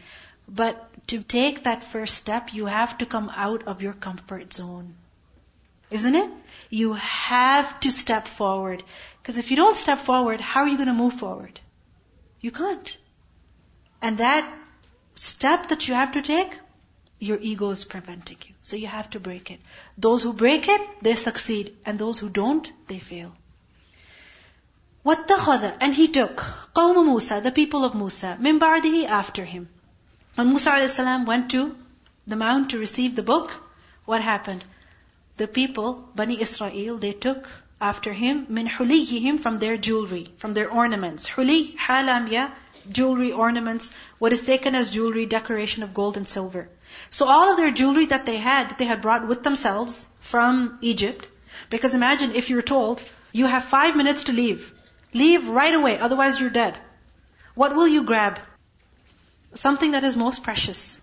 But 0.47 1.07
to 1.09 1.23
take 1.23 1.65
that 1.65 1.83
first 1.83 2.15
step, 2.15 2.53
you 2.53 2.67
have 2.67 2.99
to 2.99 3.07
come 3.07 3.31
out 3.35 3.63
of 3.67 3.81
your 3.81 3.95
comfort 3.95 4.53
zone 4.53 4.95
Isn't 5.92 6.16
it? 6.16 6.30
You 6.70 6.94
have 6.94 7.80
to 7.82 7.92
step 7.92 8.28
forward. 8.28 8.84
Because 9.22 9.38
if 9.38 9.52
you 9.52 9.58
don't 9.58 9.76
step 9.76 10.00
forward, 10.00 10.42
how 10.42 10.62
are 10.62 10.68
you 10.68 10.78
going 10.78 10.88
to 10.88 10.94
move 10.94 11.14
forward? 11.14 11.60
You 12.42 12.52
can't. 12.52 12.98
And 14.02 14.18
that 14.20 14.54
step 15.16 15.70
that 15.70 15.88
you 15.88 15.94
have 15.94 16.12
to 16.14 16.22
take, 16.22 16.52
your 17.20 17.40
ego 17.40 17.72
is 17.72 17.86
preventing 17.86 18.38
you. 18.48 18.54
So 18.64 18.76
you 18.76 18.88
have 18.88 19.10
to 19.12 19.20
break 19.20 19.50
it. 19.50 19.60
Those 19.98 20.24
who 20.24 20.34
break 20.34 20.68
it, 20.68 20.82
they 21.02 21.16
succeed. 21.16 21.76
And 21.86 21.98
those 21.98 22.20
who 22.20 22.30
don't, 22.30 22.72
they 22.88 23.00
fail. 23.00 23.34
وَاتَّخَذَ 25.06 25.78
And 25.80 25.94
he 25.94 26.10
took 26.10 26.38
قَوْمُ 26.76 27.06
Musa, 27.06 27.40
the 27.42 27.52
people 27.52 27.86
of 27.86 27.96
Musa, 27.96 28.38
مِن 28.42 28.60
بَعْدِهِ 28.60 29.06
after 29.06 29.46
him. 29.46 29.70
When 30.36 30.50
Musa 30.50 30.72
a.s. 30.72 31.00
went 31.26 31.52
to 31.52 31.76
the 32.28 32.36
mount 32.36 32.72
to 32.72 32.78
receive 32.78 33.16
the 33.16 33.24
book, 33.24 33.52
what 34.06 34.22
happened? 34.22 34.64
The 35.43 35.49
people, 35.49 36.09
Bani 36.15 36.41
Israel, 36.41 36.99
they 36.99 37.13
took 37.13 37.49
after 37.81 38.13
him 38.13 38.47
min 38.49 38.69
huliyihim 38.69 39.41
from 39.41 39.59
their 39.59 39.77
jewelry, 39.77 40.29
from 40.37 40.55
their 40.55 40.71
ornaments. 40.71 41.29
Huli, 41.29 41.77
halam 41.77 42.31
ya, 42.31 42.51
jewelry, 42.89 43.33
ornaments, 43.33 43.91
what 44.21 44.33
is 44.33 44.43
taken 44.43 44.77
as 44.77 44.91
jewelry, 44.91 45.27
decoration 45.27 45.83
of 45.83 45.93
gold 45.93 46.17
and 46.17 46.29
silver. 46.29 46.69
So 47.11 47.27
all 47.27 47.51
of 47.51 47.57
their 47.57 47.73
jewelry 47.73 48.07
that 48.13 48.25
they 48.25 48.37
had, 48.37 48.69
that 48.69 48.79
they 48.79 48.85
had 48.85 49.03
brought 49.03 49.27
with 49.27 49.43
themselves 49.43 50.07
from 50.21 50.79
Egypt, 50.81 51.27
because 51.71 51.97
imagine 51.97 52.37
if 52.37 52.49
you're 52.49 52.69
told, 52.71 53.03
you 53.33 53.47
have 53.47 53.65
five 53.65 53.97
minutes 53.97 54.23
to 54.29 54.33
leave. 54.33 54.73
Leave 55.13 55.49
right 55.49 55.75
away, 55.75 55.99
otherwise 55.99 56.39
you're 56.39 56.51
dead. 56.51 56.79
What 57.57 57.75
will 57.75 57.89
you 57.89 58.05
grab? 58.05 58.39
Something 59.55 59.91
that 59.99 60.05
is 60.05 60.15
most 60.15 60.45
precious. 60.45 61.01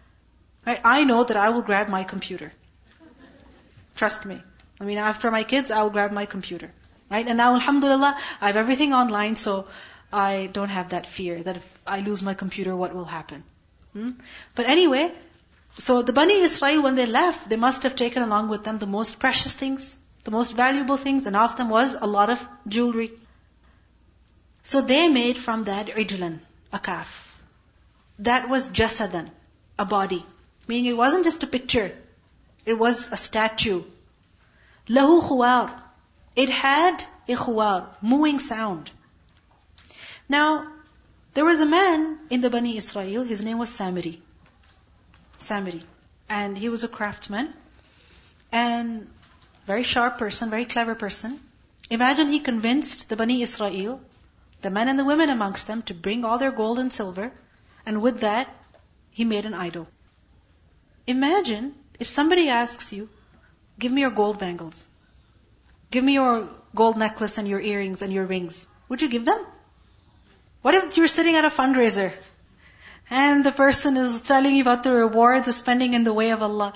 Right? 0.65 0.79
I 0.85 1.03
know 1.03 1.25
that 1.25 1.35
I 1.35 1.49
will 1.49 1.61
grab 1.73 1.89
my 1.89 2.05
computer. 2.05 2.53
Trust 3.99 4.25
me. 4.25 4.41
I 4.79 4.85
mean, 4.85 4.97
after 4.97 5.29
my 5.29 5.43
kids, 5.43 5.71
I'll 5.71 5.89
grab 5.89 6.13
my 6.17 6.25
computer. 6.25 6.71
Right? 7.11 7.27
And 7.27 7.37
now, 7.37 7.55
alhamdulillah, 7.55 8.17
I 8.39 8.47
have 8.47 8.55
everything 8.55 8.93
online, 8.93 9.35
so 9.35 9.67
I 10.13 10.49
don't 10.53 10.69
have 10.69 10.91
that 10.91 11.05
fear 11.05 11.41
that 11.43 11.57
if 11.57 11.65
I 11.85 11.99
lose 11.99 12.23
my 12.23 12.33
computer, 12.33 12.75
what 12.75 12.95
will 12.95 13.09
happen? 13.17 13.43
Hmm? 13.91 14.11
But 14.55 14.67
anyway, 14.67 15.11
so 15.77 16.01
the 16.01 16.13
Bani 16.13 16.39
Israel, 16.47 16.81
when 16.81 16.95
they 16.95 17.07
left, 17.17 17.49
they 17.49 17.57
must 17.57 17.83
have 17.83 17.97
taken 17.97 18.23
along 18.23 18.47
with 18.47 18.63
them 18.63 18.77
the 18.77 18.91
most 18.95 19.19
precious 19.19 19.53
things, 19.53 19.97
the 20.23 20.31
most 20.31 20.55
valuable 20.63 20.97
things, 21.05 21.27
and 21.27 21.35
of 21.35 21.57
them 21.57 21.69
was 21.69 21.95
a 21.95 22.07
lot 22.07 22.29
of 22.29 22.47
jewelry. 22.67 23.11
So 24.63 24.81
they 24.81 25.07
made 25.09 25.37
from 25.37 25.65
that 25.65 25.87
ijlan, 25.87 26.39
a 26.71 26.79
calf. 26.79 27.15
That 28.19 28.47
was 28.47 28.69
jasadan, 28.69 29.31
a 29.77 29.85
body. 29.85 30.25
Meaning 30.67 30.93
it 30.93 30.97
wasn't 31.05 31.25
just 31.25 31.43
a 31.43 31.47
picture. 31.47 31.89
It 32.69 32.77
was 32.77 32.97
a 33.11 33.17
statue. 33.17 33.83
Lahu 34.87 35.21
khuwar. 35.27 35.81
It 36.35 36.49
had 36.49 37.03
a 37.27 37.35
khuwar, 37.43 37.87
mooing 38.01 38.37
sound. 38.37 38.91
Now, 40.37 40.67
there 41.33 41.45
was 41.45 41.61
a 41.61 41.65
man 41.65 42.19
in 42.29 42.41
the 42.41 42.51
Bani 42.51 42.77
Israel, 42.77 43.23
his 43.23 43.41
name 43.41 43.57
was 43.57 43.71
Samiri. 43.71 44.19
Samiri. 45.39 45.81
And 46.29 46.55
he 46.55 46.69
was 46.69 46.83
a 46.83 46.87
craftsman. 46.87 47.51
And 48.51 49.09
very 49.65 49.81
sharp 49.81 50.19
person, 50.19 50.51
very 50.51 50.65
clever 50.65 50.93
person. 50.93 51.39
Imagine 51.89 52.29
he 52.29 52.39
convinced 52.39 53.09
the 53.09 53.15
Bani 53.15 53.41
Israel, 53.41 53.99
the 54.61 54.69
men 54.69 54.89
and 54.89 54.99
the 54.99 55.09
women 55.11 55.31
amongst 55.31 55.65
them, 55.65 55.81
to 55.89 55.95
bring 55.95 56.23
all 56.23 56.37
their 56.37 56.51
gold 56.51 56.77
and 56.77 56.93
silver. 56.93 57.31
And 57.87 58.03
with 58.03 58.19
that, 58.19 58.55
he 59.09 59.25
made 59.25 59.47
an 59.47 59.55
idol. 59.55 59.87
Imagine 61.07 61.73
if 61.99 62.09
somebody 62.09 62.49
asks 62.49 62.91
you, 62.93 63.09
give 63.77 63.91
me 63.91 64.01
your 64.01 64.11
gold 64.11 64.39
bangles. 64.39 64.87
Give 65.91 66.03
me 66.03 66.13
your 66.13 66.49
gold 66.75 66.97
necklace 66.97 67.37
and 67.37 67.47
your 67.47 67.59
earrings 67.59 68.01
and 68.01 68.13
your 68.13 68.25
rings. 68.25 68.69
Would 68.89 69.01
you 69.01 69.09
give 69.09 69.25
them? 69.25 69.45
What 70.61 70.75
if 70.75 70.97
you're 70.97 71.07
sitting 71.07 71.35
at 71.35 71.45
a 71.45 71.49
fundraiser 71.49 72.13
and 73.09 73.43
the 73.43 73.51
person 73.51 73.97
is 73.97 74.21
telling 74.21 74.55
you 74.55 74.61
about 74.61 74.83
the 74.83 74.93
rewards 74.93 75.47
of 75.47 75.55
spending 75.55 75.93
in 75.93 76.03
the 76.03 76.13
way 76.13 76.31
of 76.31 76.43
Allah 76.43 76.73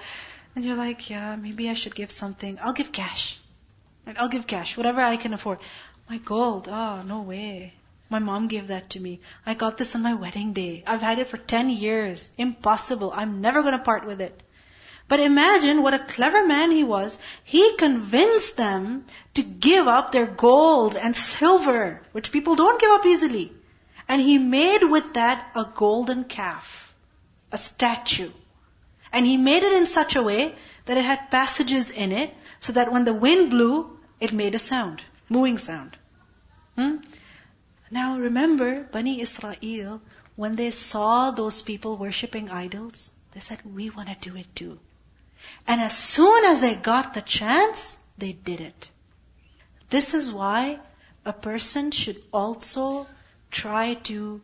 and 0.55 0.63
you're 0.63 0.75
like, 0.75 1.09
yeah, 1.09 1.35
maybe 1.35 1.69
I 1.69 1.73
should 1.73 1.95
give 1.95 2.11
something. 2.11 2.59
I'll 2.61 2.73
give 2.73 2.91
cash. 2.91 3.39
I'll 4.17 4.29
give 4.29 4.47
cash, 4.47 4.77
whatever 4.77 5.01
I 5.01 5.17
can 5.17 5.33
afford. 5.33 5.59
My 6.09 6.17
gold, 6.17 6.67
oh, 6.69 7.01
no 7.01 7.21
way. 7.21 7.73
My 8.09 8.19
mom 8.19 8.47
gave 8.47 8.67
that 8.67 8.91
to 8.91 8.99
me. 8.99 9.19
I 9.45 9.53
got 9.53 9.77
this 9.77 9.95
on 9.95 10.03
my 10.03 10.13
wedding 10.13 10.53
day. 10.53 10.83
I've 10.85 11.01
had 11.01 11.19
it 11.19 11.27
for 11.27 11.37
10 11.37 11.69
years. 11.69 12.31
Impossible. 12.37 13.11
I'm 13.15 13.41
never 13.41 13.61
going 13.61 13.77
to 13.77 13.83
part 13.83 14.05
with 14.05 14.21
it. 14.21 14.43
But 15.13 15.19
imagine 15.19 15.83
what 15.83 15.93
a 15.93 15.99
clever 15.99 16.43
man 16.43 16.71
he 16.71 16.83
was. 16.83 17.19
He 17.43 17.75
convinced 17.77 18.57
them 18.57 19.05
to 19.35 19.43
give 19.43 19.87
up 19.87 20.11
their 20.11 20.25
gold 20.25 20.95
and 20.95 21.15
silver, 21.15 22.01
which 22.13 22.31
people 22.31 22.55
don't 22.55 22.81
give 22.81 22.89
up 22.89 23.05
easily. 23.05 23.51
And 24.07 24.19
he 24.19 24.39
made 24.39 24.81
with 24.81 25.13
that 25.13 25.51
a 25.55 25.65
golden 25.65 26.23
calf, 26.23 26.95
a 27.51 27.59
statue. 27.59 28.31
And 29.11 29.23
he 29.23 29.37
made 29.37 29.61
it 29.61 29.73
in 29.73 29.85
such 29.85 30.15
a 30.15 30.23
way 30.23 30.55
that 30.85 30.97
it 30.97 31.05
had 31.05 31.29
passages 31.29 31.91
in 31.91 32.11
it, 32.11 32.33
so 32.59 32.73
that 32.73 32.91
when 32.91 33.05
the 33.05 33.13
wind 33.13 33.51
blew, 33.51 33.99
it 34.19 34.33
made 34.33 34.55
a 34.55 34.59
sound, 34.59 35.03
mooing 35.29 35.59
sound. 35.59 35.95
Hmm? 36.75 36.95
Now 37.91 38.17
remember, 38.17 38.81
Bani 38.81 39.21
Israel, 39.21 40.01
when 40.35 40.55
they 40.55 40.71
saw 40.71 41.29
those 41.29 41.61
people 41.61 41.97
worshipping 41.97 42.49
idols, 42.49 43.11
they 43.33 43.41
said, 43.41 43.59
we 43.63 43.91
want 43.91 44.09
to 44.09 44.31
do 44.31 44.35
it 44.35 44.47
too. 44.55 44.79
And 45.67 45.81
as 45.81 45.97
soon 45.97 46.45
as 46.45 46.61
they 46.61 46.75
got 46.75 47.13
the 47.13 47.21
chance, 47.21 47.97
they 48.17 48.33
did 48.33 48.61
it. 48.61 48.91
This 49.89 50.13
is 50.13 50.31
why 50.31 50.79
a 51.25 51.33
person 51.33 51.91
should 51.91 52.21
also 52.31 53.07
try 53.49 53.93
to 54.09 54.41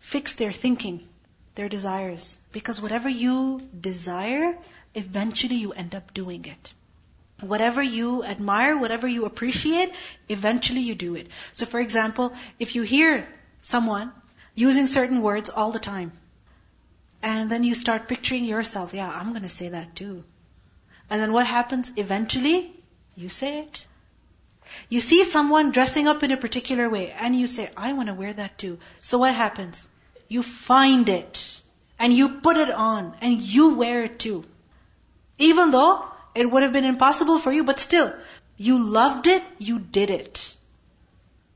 fix 0.00 0.34
their 0.34 0.52
thinking, 0.52 1.06
their 1.54 1.68
desires. 1.68 2.38
Because 2.52 2.80
whatever 2.80 3.08
you 3.08 3.60
desire, 3.78 4.56
eventually 4.94 5.56
you 5.56 5.72
end 5.72 5.94
up 5.94 6.12
doing 6.14 6.44
it. 6.44 6.72
Whatever 7.40 7.82
you 7.82 8.24
admire, 8.24 8.78
whatever 8.78 9.06
you 9.06 9.26
appreciate, 9.26 9.92
eventually 10.28 10.80
you 10.80 10.94
do 10.94 11.14
it. 11.16 11.28
So 11.52 11.66
for 11.66 11.80
example, 11.80 12.32
if 12.58 12.74
you 12.74 12.82
hear 12.82 13.28
someone 13.60 14.12
using 14.54 14.86
certain 14.86 15.20
words 15.20 15.50
all 15.50 15.70
the 15.70 15.78
time, 15.78 16.12
and 17.22 17.50
then 17.50 17.62
you 17.62 17.74
start 17.74 18.08
picturing 18.08 18.44
yourself, 18.44 18.94
yeah, 18.94 19.10
I'm 19.10 19.32
gonna 19.32 19.48
say 19.48 19.68
that 19.68 19.94
too. 19.94 20.24
And 21.08 21.20
then 21.20 21.32
what 21.32 21.46
happens? 21.46 21.92
Eventually, 21.96 22.72
you 23.16 23.28
say 23.28 23.60
it. 23.60 23.86
You 24.88 25.00
see 25.00 25.24
someone 25.24 25.70
dressing 25.70 26.08
up 26.08 26.22
in 26.22 26.32
a 26.32 26.36
particular 26.36 26.88
way, 26.88 27.12
and 27.12 27.38
you 27.38 27.46
say, 27.46 27.70
I 27.76 27.92
wanna 27.92 28.14
wear 28.14 28.32
that 28.32 28.58
too. 28.58 28.78
So 29.00 29.18
what 29.18 29.34
happens? 29.34 29.90
You 30.28 30.42
find 30.42 31.08
it, 31.08 31.60
and 31.98 32.12
you 32.12 32.40
put 32.40 32.56
it 32.56 32.70
on, 32.70 33.14
and 33.20 33.40
you 33.40 33.74
wear 33.74 34.04
it 34.04 34.18
too. 34.18 34.44
Even 35.38 35.70
though 35.70 36.04
it 36.34 36.50
would 36.50 36.62
have 36.62 36.72
been 36.72 36.84
impossible 36.84 37.38
for 37.38 37.52
you, 37.52 37.64
but 37.64 37.78
still, 37.78 38.12
you 38.56 38.78
loved 38.82 39.26
it, 39.26 39.44
you 39.58 39.78
did 39.78 40.10
it. 40.10 40.54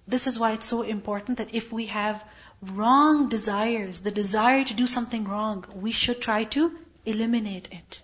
This 0.06 0.26
is 0.26 0.38
why 0.38 0.52
it's 0.52 0.66
so 0.66 0.82
important 0.82 1.38
that 1.38 1.54
if 1.54 1.72
we 1.72 1.86
have 1.86 2.24
wrong 2.62 3.28
desires, 3.28 4.00
the 4.00 4.10
desire 4.10 4.64
to 4.64 4.74
do 4.74 4.86
something 4.86 5.24
wrong, 5.24 5.64
we 5.74 5.92
should 5.92 6.20
try 6.20 6.44
to 6.44 6.76
eliminate 7.04 7.68
it. 7.72 8.02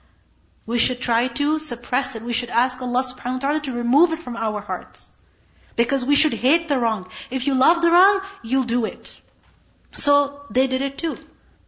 We 0.67 0.79
should 0.79 1.01
try 1.01 1.29
to 1.29 1.59
suppress 1.59 2.17
it. 2.17 2.23
We 2.23 2.33
should 2.33 2.51
ask 2.51 2.83
Allah 2.83 3.05
subhanahu 3.05 3.35
wa 3.35 3.39
ta'ala 3.39 3.61
to 3.61 3.73
remove 3.73 4.13
it 4.13 4.19
from 4.19 4.37
our 4.37 4.61
hearts. 4.61 5.11
Because 5.77 6.05
we 6.05 6.17
should 6.17 6.33
hate 6.33 6.69
the 6.69 6.79
wrong. 6.79 7.09
If 7.31 7.47
you 7.47 7.55
love 7.55 7.83
the 7.83 7.91
wrong, 7.91 8.21
you'll 8.43 8.65
do 8.65 8.85
it. 8.87 9.21
So 9.93 10.43
they 10.51 10.67
did 10.67 10.83
it 10.83 10.99
too. 10.99 11.19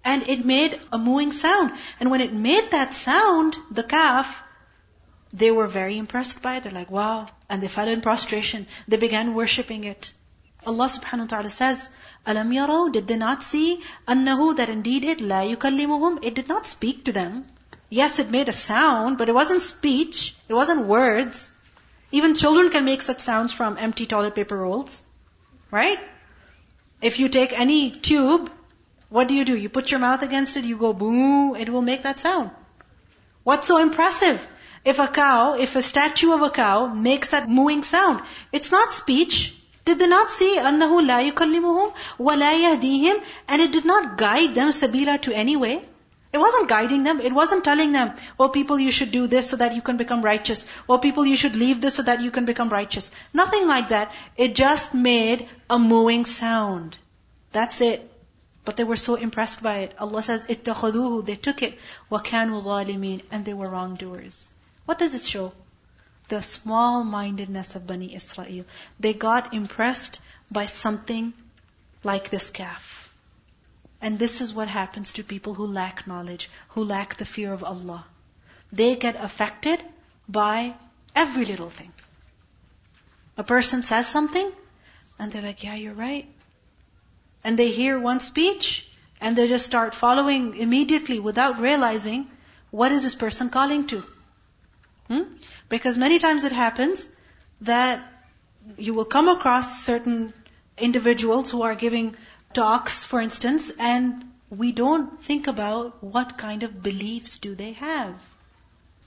And 0.05 0.29
it 0.29 0.45
made 0.45 0.81
a 0.93 0.99
mooing 0.99 1.33
sound. 1.33 1.73
And 2.01 2.11
when 2.11 2.21
it 2.21 2.33
made 2.33 2.71
that 2.73 2.95
sound, 2.95 3.57
the 3.71 3.85
calf, 3.85 4.43
they 5.33 5.51
were 5.51 5.67
very 5.67 5.99
impressed 5.99 6.43
by 6.43 6.57
it. 6.57 6.63
They're 6.65 6.73
like, 6.73 6.91
wow. 6.91 7.29
And 7.49 7.63
they 7.63 7.69
fell 7.69 7.89
in 7.89 8.01
prostration. 8.01 8.67
They 8.89 8.97
began 8.97 9.35
worshipping 9.35 9.85
it. 9.85 10.13
Allah 10.67 10.87
subhanahu 10.87 11.21
wa 11.21 11.27
ta'ala 11.27 11.51
says, 11.51 11.89
Alam 12.27 12.51
yaraw, 12.51 12.93
did 12.93 13.07
they 13.07 13.17
not 13.17 13.43
see? 13.43 13.83
Annahu, 14.07 14.57
that 14.57 14.69
indeed 14.69 15.05
it, 15.05 15.21
la 15.21 15.43
yukallimuhum, 15.43 16.19
it 16.23 16.35
did 16.35 16.49
not 16.49 16.67
speak 16.67 17.05
to 17.05 17.13
them. 17.13 17.45
Yes, 17.90 18.20
it 18.20 18.32
made 18.32 18.50
a 18.50 18.54
sound, 18.54 19.18
but 19.18 19.30
it 19.30 19.36
wasn't 19.36 19.62
speech. 19.62 20.36
It 20.48 20.54
wasn't 20.54 20.86
words. 20.86 21.52
Even 22.12 22.34
children 22.34 22.70
can 22.72 22.86
make 22.86 23.02
such 23.02 23.20
sounds 23.20 23.54
from 23.54 23.78
empty 23.78 24.06
toilet 24.06 24.36
paper 24.36 24.58
rolls. 24.58 25.02
Right? 25.70 26.00
If 27.02 27.20
you 27.20 27.30
take 27.30 27.54
any 27.54 27.92
tube, 27.92 28.52
what 29.10 29.28
do 29.28 29.36
you 29.36 29.46
do? 29.46 29.56
You 29.56 29.70
put 29.70 29.92
your 29.92 30.00
mouth 30.00 30.24
against 30.24 30.58
it, 30.58 30.64
you 30.64 30.78
go 30.78 30.94
boom, 30.94 31.56
it 31.56 31.70
will 31.70 31.82
make 31.82 32.04
that 32.04 32.20
sound. 32.20 32.52
What's 33.44 33.68
so 33.68 33.78
impressive? 33.78 34.48
If 34.86 35.00
a 35.00 35.08
cow, 35.08 35.56
if 35.56 35.76
a 35.76 35.82
statue 35.82 36.34
of 36.34 36.42
a 36.42 36.50
cow 36.50 36.88
makes 36.88 37.30
that 37.30 37.50
mooing 37.50 37.84
sound, 37.84 38.22
it's 38.52 38.72
not 38.72 38.94
speech. 38.94 39.54
Did 39.86 40.00
they 40.00 40.08
not 40.08 40.30
see 40.30 40.58
أنه 40.58 41.02
لا 41.02 41.32
يكلمهم 41.32 41.94
ولا 42.20 42.54
يهديهم 42.54 43.22
and 43.48 43.62
it 43.62 43.72
did 43.72 43.86
not 43.86 44.18
guide 44.18 44.56
them 44.56 44.70
sabila 44.70 45.22
to 45.22 45.34
any 45.34 45.56
way? 45.56 45.86
It 46.34 46.40
wasn't 46.40 46.68
guiding 46.68 47.04
them. 47.04 47.22
It 47.22 47.32
wasn't 47.32 47.64
telling 47.64 47.92
them, 47.92 48.14
oh 48.40 48.50
people, 48.50 48.80
you 48.80 48.92
should 48.92 49.12
do 49.12 49.28
this 49.28 49.52
so 49.52 49.58
that 49.58 49.76
you 49.76 49.84
can 49.84 49.98
become 49.98 50.24
righteous. 50.24 50.66
Oh 50.90 50.98
people, 50.98 51.28
you 51.28 51.36
should 51.36 51.56
leave 51.56 51.80
this 51.80 51.94
so 51.94 52.02
that 52.02 52.22
you 52.22 52.32
can 52.32 52.46
become 52.46 52.70
righteous. 52.70 53.12
Nothing 53.34 53.68
like 53.68 53.90
that. 53.90 54.12
It 54.36 54.56
just 54.56 54.96
made 54.96 55.48
a 55.70 55.78
mooing 55.78 56.26
sound. 56.26 56.98
That's 57.52 57.82
it. 57.82 58.10
But 58.66 58.78
they 58.78 58.84
were 58.84 58.96
so 58.96 59.14
impressed 59.14 59.62
by 59.62 59.76
it. 59.80 59.94
Allah 60.00 60.24
says, 60.24 60.46
اتَّخَذُوهُ 60.46 61.24
They 61.24 61.36
took 61.36 61.62
it. 61.62 61.78
وَكَانُوا 62.10 62.64
ظَالِمِينَ 62.64 63.22
And 63.30 63.46
they 63.46 63.54
were 63.54 63.70
wrongdoers. 63.70 64.52
What 64.86 64.98
does 64.98 65.14
it 65.14 65.22
show? 65.22 65.54
The 66.30 66.42
small-mindedness 66.42 67.76
of 67.76 67.86
Bani 67.86 68.16
Israel. 68.16 68.66
They 69.00 69.14
got 69.14 69.54
impressed 69.54 70.20
by 70.50 70.66
something 70.66 71.34
like 72.04 72.32
this 72.32 72.50
calf. 72.50 73.07
And 74.01 74.19
this 74.19 74.41
is 74.41 74.55
what 74.55 74.69
happens 74.69 75.13
to 75.15 75.25
people 75.25 75.55
who 75.55 75.67
lack 75.67 76.07
knowledge, 76.07 76.51
who 76.71 76.85
lack 76.85 77.17
the 77.17 77.25
fear 77.25 77.53
of 77.53 77.65
Allah. 77.65 78.05
They 78.73 78.97
get 78.97 79.17
affected 79.17 79.83
by 80.29 80.75
every 81.15 81.45
little 81.45 81.71
thing. 81.71 81.93
A 83.37 83.43
person 83.43 83.83
says 83.83 84.07
something, 84.09 84.53
and 85.19 85.33
they're 85.33 85.43
like, 85.43 85.65
yeah, 85.65 85.75
you're 85.75 85.95
right. 85.95 86.27
And 87.43 87.59
they 87.59 87.71
hear 87.71 87.99
one 87.99 88.21
speech, 88.21 88.87
and 89.21 89.37
they 89.37 89.49
just 89.49 89.67
start 89.67 89.95
following 89.95 90.57
immediately 90.57 91.19
without 91.19 91.61
realizing, 91.61 92.29
what 92.71 92.93
is 92.93 93.03
this 93.03 93.15
person 93.15 93.51
calling 93.51 93.87
to? 93.89 94.05
Hmm? 95.09 95.23
Because 95.69 95.97
many 95.97 96.19
times 96.19 96.45
it 96.45 96.53
happens 96.53 97.09
that 97.63 98.01
you 98.77 98.95
will 98.95 99.05
come 99.05 99.29
across 99.29 99.83
certain 99.83 100.33
individuals 100.77 101.51
who 101.51 101.63
are 101.63 101.75
giving 101.75 102.17
talks, 102.53 103.05
for 103.05 103.21
instance, 103.21 103.71
and 103.79 104.25
we 104.51 104.73
don't 104.73 105.23
think 105.23 105.47
about 105.47 106.03
what 106.03 106.39
kind 106.39 106.63
of 106.63 106.83
beliefs 106.83 107.39
do 107.39 107.55
they 107.55 107.73
have. 107.73 108.15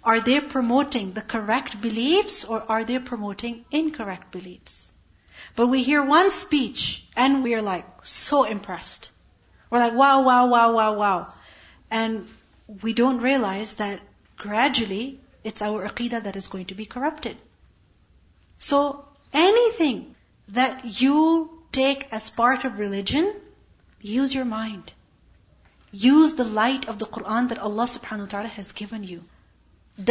Are 0.03 0.19
they 0.19 0.39
promoting 0.39 1.13
the 1.13 1.21
correct 1.21 1.81
beliefs 1.81 2.43
or 2.43 2.63
are 2.71 2.83
they 2.83 2.99
promoting 2.99 3.65
incorrect 3.71 4.31
beliefs? 4.31 4.91
But 5.55 5.67
we 5.67 5.83
hear 5.83 6.03
one 6.03 6.31
speech 6.31 7.05
and 7.15 7.43
we're 7.43 7.61
like 7.61 7.85
so 8.03 8.43
impressed. 8.43 9.11
We're 9.69 9.79
like, 9.79 9.93
wow, 9.93 10.23
wow, 10.23 10.47
wow, 10.47 10.73
wow, 10.73 10.93
wow. 10.93 11.33
And 11.89 12.27
we 12.81 12.93
don't 12.93 13.21
realize 13.21 13.75
that 13.75 14.01
gradually 14.37 15.19
it's 15.43 15.61
our 15.61 15.87
aqidah 15.87 16.23
that 16.23 16.35
is 16.35 16.47
going 16.47 16.65
to 16.67 16.75
be 16.75 16.85
corrupted. 16.85 17.37
So 18.57 19.05
anything 19.33 20.15
that 20.49 21.01
you 21.01 21.60
take 21.71 22.07
as 22.11 22.29
part 22.29 22.65
of 22.65 22.79
religion, 22.79 23.33
use 24.01 24.33
your 24.33 24.45
mind. 24.45 24.91
Use 25.91 26.35
the 26.35 26.43
light 26.43 26.87
of 26.87 26.99
the 26.99 27.05
Quran 27.05 27.49
that 27.49 27.59
Allah 27.59 27.83
subhanahu 27.83 28.27
wa 28.27 28.33
ta'ala 28.33 28.47
has 28.47 28.71
given 28.71 29.03
you. 29.03 29.23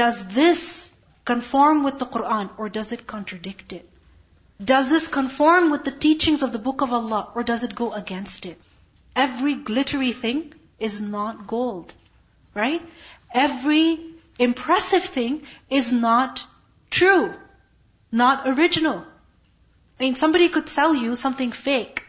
Does 0.01 0.25
this 0.27 0.95
conform 1.25 1.85
with 1.85 1.99
the 1.99 2.07
Quran 2.07 2.51
or 2.59 2.69
does 2.69 2.93
it 2.93 3.07
contradict 3.07 3.73
it? 3.73 3.89
Does 4.63 4.91
this 4.91 5.09
conform 5.09 5.71
with 5.71 5.85
the 5.85 5.91
teachings 5.91 6.43
of 6.43 6.53
the 6.53 6.59
Book 6.59 6.83
of 6.83 6.93
Allah 6.93 7.29
or 7.35 7.43
does 7.43 7.65
it 7.65 7.75
go 7.75 7.93
against 7.93 8.47
it? 8.47 8.61
Every 9.17 9.55
glittery 9.55 10.13
thing 10.13 10.53
is 10.79 11.01
not 11.01 11.47
gold, 11.47 11.95
right? 12.55 12.83
Every 13.33 14.01
impressive 14.39 15.05
thing 15.05 15.43
is 15.71 15.93
not 15.93 16.45
true, 16.91 17.33
not 18.13 18.47
original. 18.47 19.05
I 20.01 20.05
mean, 20.05 20.17
somebody 20.17 20.49
could 20.49 20.69
sell 20.69 20.95
you 20.95 21.15
something 21.15 21.53
fake, 21.53 22.05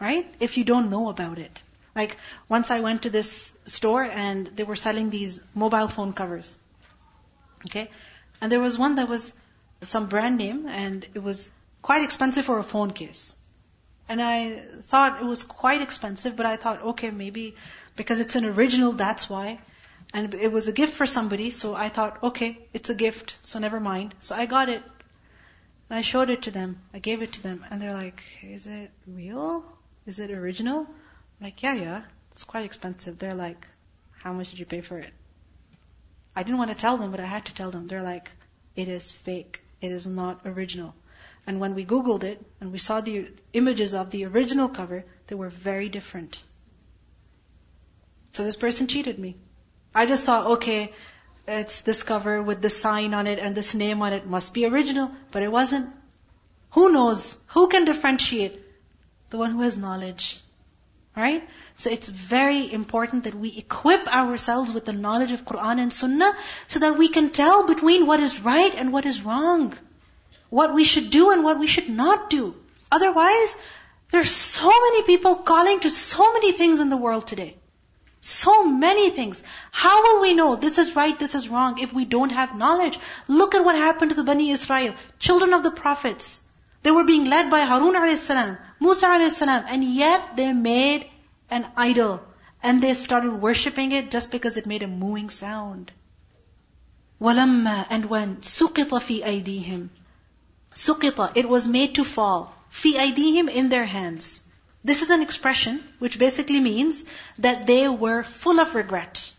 right? 0.00 0.26
If 0.40 0.58
you 0.58 0.64
don't 0.64 0.90
know 0.90 1.08
about 1.08 1.38
it. 1.38 1.62
Like, 1.94 2.16
once 2.48 2.72
I 2.72 2.80
went 2.80 3.02
to 3.02 3.10
this 3.10 3.56
store 3.66 4.02
and 4.02 4.48
they 4.48 4.64
were 4.64 4.74
selling 4.74 5.10
these 5.10 5.38
mobile 5.54 5.86
phone 5.86 6.12
covers. 6.12 6.58
Okay? 7.66 7.88
And 8.40 8.50
there 8.50 8.58
was 8.58 8.76
one 8.76 8.96
that 8.96 9.08
was 9.08 9.32
some 9.82 10.06
brand 10.06 10.38
name 10.38 10.66
and 10.66 11.06
it 11.14 11.22
was 11.22 11.52
quite 11.82 12.02
expensive 12.02 12.46
for 12.46 12.58
a 12.58 12.64
phone 12.64 12.90
case. 12.90 13.36
And 14.08 14.20
I 14.20 14.62
thought 14.82 15.20
it 15.20 15.24
was 15.24 15.44
quite 15.44 15.82
expensive, 15.82 16.34
but 16.34 16.46
I 16.46 16.56
thought, 16.56 16.82
okay, 16.82 17.10
maybe 17.10 17.54
because 17.96 18.18
it's 18.18 18.34
an 18.34 18.44
original, 18.44 18.92
that's 18.92 19.30
why. 19.30 19.60
And 20.12 20.34
it 20.34 20.50
was 20.50 20.66
a 20.66 20.72
gift 20.72 20.94
for 20.94 21.06
somebody, 21.06 21.50
so 21.50 21.74
I 21.74 21.88
thought, 21.88 22.22
okay, 22.22 22.58
it's 22.72 22.90
a 22.90 22.94
gift, 22.94 23.36
so 23.42 23.58
never 23.60 23.78
mind. 23.78 24.14
So 24.20 24.34
I 24.34 24.46
got 24.46 24.68
it. 24.68 24.82
And 25.90 25.98
I 25.98 26.02
showed 26.02 26.30
it 26.30 26.42
to 26.42 26.50
them. 26.50 26.80
I 26.92 26.98
gave 26.98 27.22
it 27.22 27.34
to 27.34 27.42
them. 27.42 27.64
And 27.70 27.80
they're 27.80 27.92
like, 27.92 28.22
is 28.42 28.66
it 28.66 28.90
real? 29.06 29.64
Is 30.06 30.18
it 30.18 30.30
original? 30.30 30.80
I'm 30.80 31.44
like, 31.44 31.62
yeah, 31.62 31.74
yeah. 31.74 32.02
It's 32.30 32.44
quite 32.44 32.64
expensive. 32.64 33.18
They're 33.18 33.34
like, 33.34 33.66
how 34.22 34.32
much 34.32 34.50
did 34.50 34.58
you 34.58 34.66
pay 34.66 34.80
for 34.80 34.98
it? 34.98 35.12
I 36.34 36.42
didn't 36.42 36.58
want 36.58 36.70
to 36.70 36.76
tell 36.76 36.96
them, 36.96 37.10
but 37.10 37.20
I 37.20 37.26
had 37.26 37.44
to 37.46 37.54
tell 37.54 37.70
them. 37.70 37.86
They're 37.86 38.02
like, 38.02 38.30
it 38.74 38.88
is 38.88 39.12
fake. 39.12 39.62
It 39.80 39.92
is 39.92 40.06
not 40.06 40.40
original. 40.46 40.94
And 41.46 41.60
when 41.60 41.74
we 41.74 41.84
Googled 41.84 42.24
it 42.24 42.44
and 42.60 42.72
we 42.72 42.78
saw 42.78 43.00
the 43.00 43.30
images 43.52 43.94
of 43.94 44.10
the 44.10 44.24
original 44.24 44.68
cover, 44.68 45.04
they 45.26 45.34
were 45.34 45.50
very 45.50 45.88
different. 45.88 46.42
So 48.32 48.44
this 48.44 48.56
person 48.56 48.86
cheated 48.86 49.18
me. 49.18 49.36
I 49.94 50.06
just 50.06 50.24
thought, 50.24 50.46
okay, 50.56 50.92
it's 51.46 51.82
this 51.82 52.02
cover 52.02 52.42
with 52.42 52.62
this 52.62 52.76
sign 52.76 53.14
on 53.14 53.26
it 53.26 53.38
and 53.38 53.54
this 53.54 53.74
name 53.74 54.00
on 54.02 54.12
it 54.12 54.26
must 54.26 54.54
be 54.54 54.64
original, 54.66 55.10
but 55.30 55.42
it 55.42 55.52
wasn't. 55.52 55.90
Who 56.70 56.90
knows? 56.90 57.38
Who 57.48 57.68
can 57.68 57.84
differentiate? 57.84 58.60
The 59.30 59.38
one 59.38 59.50
who 59.50 59.62
has 59.62 59.76
knowledge. 59.76 60.40
Right? 61.16 61.48
So 61.76 61.90
it's 61.90 62.08
very 62.08 62.72
important 62.72 63.24
that 63.24 63.34
we 63.34 63.56
equip 63.56 64.06
ourselves 64.06 64.72
with 64.72 64.84
the 64.84 64.92
knowledge 64.92 65.32
of 65.32 65.44
Quran 65.44 65.78
and 65.78 65.92
Sunnah 65.92 66.32
so 66.66 66.80
that 66.80 66.98
we 66.98 67.08
can 67.08 67.30
tell 67.30 67.66
between 67.66 68.06
what 68.06 68.20
is 68.20 68.40
right 68.40 68.74
and 68.74 68.92
what 68.92 69.06
is 69.06 69.22
wrong. 69.22 69.76
What 70.50 70.74
we 70.74 70.84
should 70.84 71.10
do 71.10 71.30
and 71.30 71.44
what 71.44 71.58
we 71.58 71.66
should 71.66 71.88
not 71.88 72.30
do. 72.30 72.54
Otherwise, 72.90 73.56
there's 74.10 74.30
so 74.30 74.68
many 74.68 75.02
people 75.02 75.34
calling 75.36 75.80
to 75.80 75.90
so 75.90 76.32
many 76.32 76.52
things 76.52 76.80
in 76.80 76.90
the 76.90 76.96
world 76.96 77.26
today. 77.26 77.56
So 78.23 78.65
many 78.65 79.09
things. 79.09 79.41
How 79.71 80.03
will 80.03 80.21
we 80.21 80.33
know 80.33 80.55
this 80.55 80.77
is 80.77 80.95
right, 80.95 81.17
this 81.17 81.35
is 81.35 81.47
wrong 81.47 81.79
if 81.79 81.93
we 81.93 82.03
don't 82.03 82.31
have 82.31 82.55
knowledge? 82.55 82.99
Look 83.27 83.55
at 83.55 83.63
what 83.63 83.75
happened 83.75 84.11
to 84.11 84.15
the 84.15 84.23
Bani 84.23 84.51
Israel, 84.51 84.93
children 85.19 85.53
of 85.53 85.63
the 85.63 85.71
prophets. 85.71 86.41
They 86.83 86.91
were 86.91 87.05
being 87.05 87.25
led 87.25 87.49
by 87.49 87.61
Harun 87.61 87.95
a.s., 87.95 88.29
Musa 88.79 89.07
a.s., 89.07 89.41
and 89.41 89.83
yet 89.83 90.35
they 90.35 90.51
made 90.51 91.09
an 91.49 91.65
idol. 91.77 92.21
And 92.61 92.83
they 92.83 92.93
started 92.93 93.31
worshipping 93.31 93.93
it 93.93 94.11
just 94.11 94.31
because 94.31 94.57
it 94.57 94.65
made 94.65 94.83
a 94.83 94.87
mooing 94.87 95.29
sound. 95.29 95.91
وَلَمَّا 97.21 97.87
And 97.89 98.05
when 98.05 98.37
سُقِطَ 98.37 98.89
فِي 98.89 99.23
أَيْدِيهِمْ 99.23 99.89
سُقِطَ 100.73 101.37
It 101.37 101.47
was 101.47 101.67
made 101.67 101.95
to 101.95 102.03
fall. 102.03 102.53
فِي 102.71 102.93
أَيْدِيهِمْ 102.93 103.49
In 103.49 103.69
their 103.69 103.85
hands. 103.85 104.41
This 104.83 105.01
is 105.01 105.09
an 105.09 105.21
expression 105.21 105.83
which 105.99 106.17
basically 106.17 106.59
means 106.59 107.03
that 107.39 107.67
they 107.67 107.87
were 107.89 108.23
full 108.23 108.59
of 108.59 108.75
regret. 108.75 109.31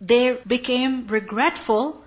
They 0.00 0.38
became 0.46 1.06
regretful. 1.06 2.02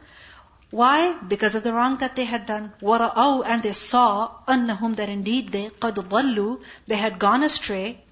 Why? 0.72 1.14
Because 1.28 1.56
of 1.56 1.64
the 1.64 1.74
wrong 1.74 1.98
that 1.98 2.16
they 2.16 2.26
had 2.26 2.46
done. 2.46 2.74
وَرَأَوْا 2.82 3.44
And 3.46 3.64
they 3.64 3.74
saw 3.74 4.32
أَنَّهُمْ 4.48 4.96
That 4.96 5.10
indeed 5.10 5.50
they 5.50 5.70
قَدْ 5.70 5.96
ضَلُّوا 5.96 6.62
They 6.88 6.96
had 6.96 7.20
gone 7.20 7.44
astray. 7.44 8.04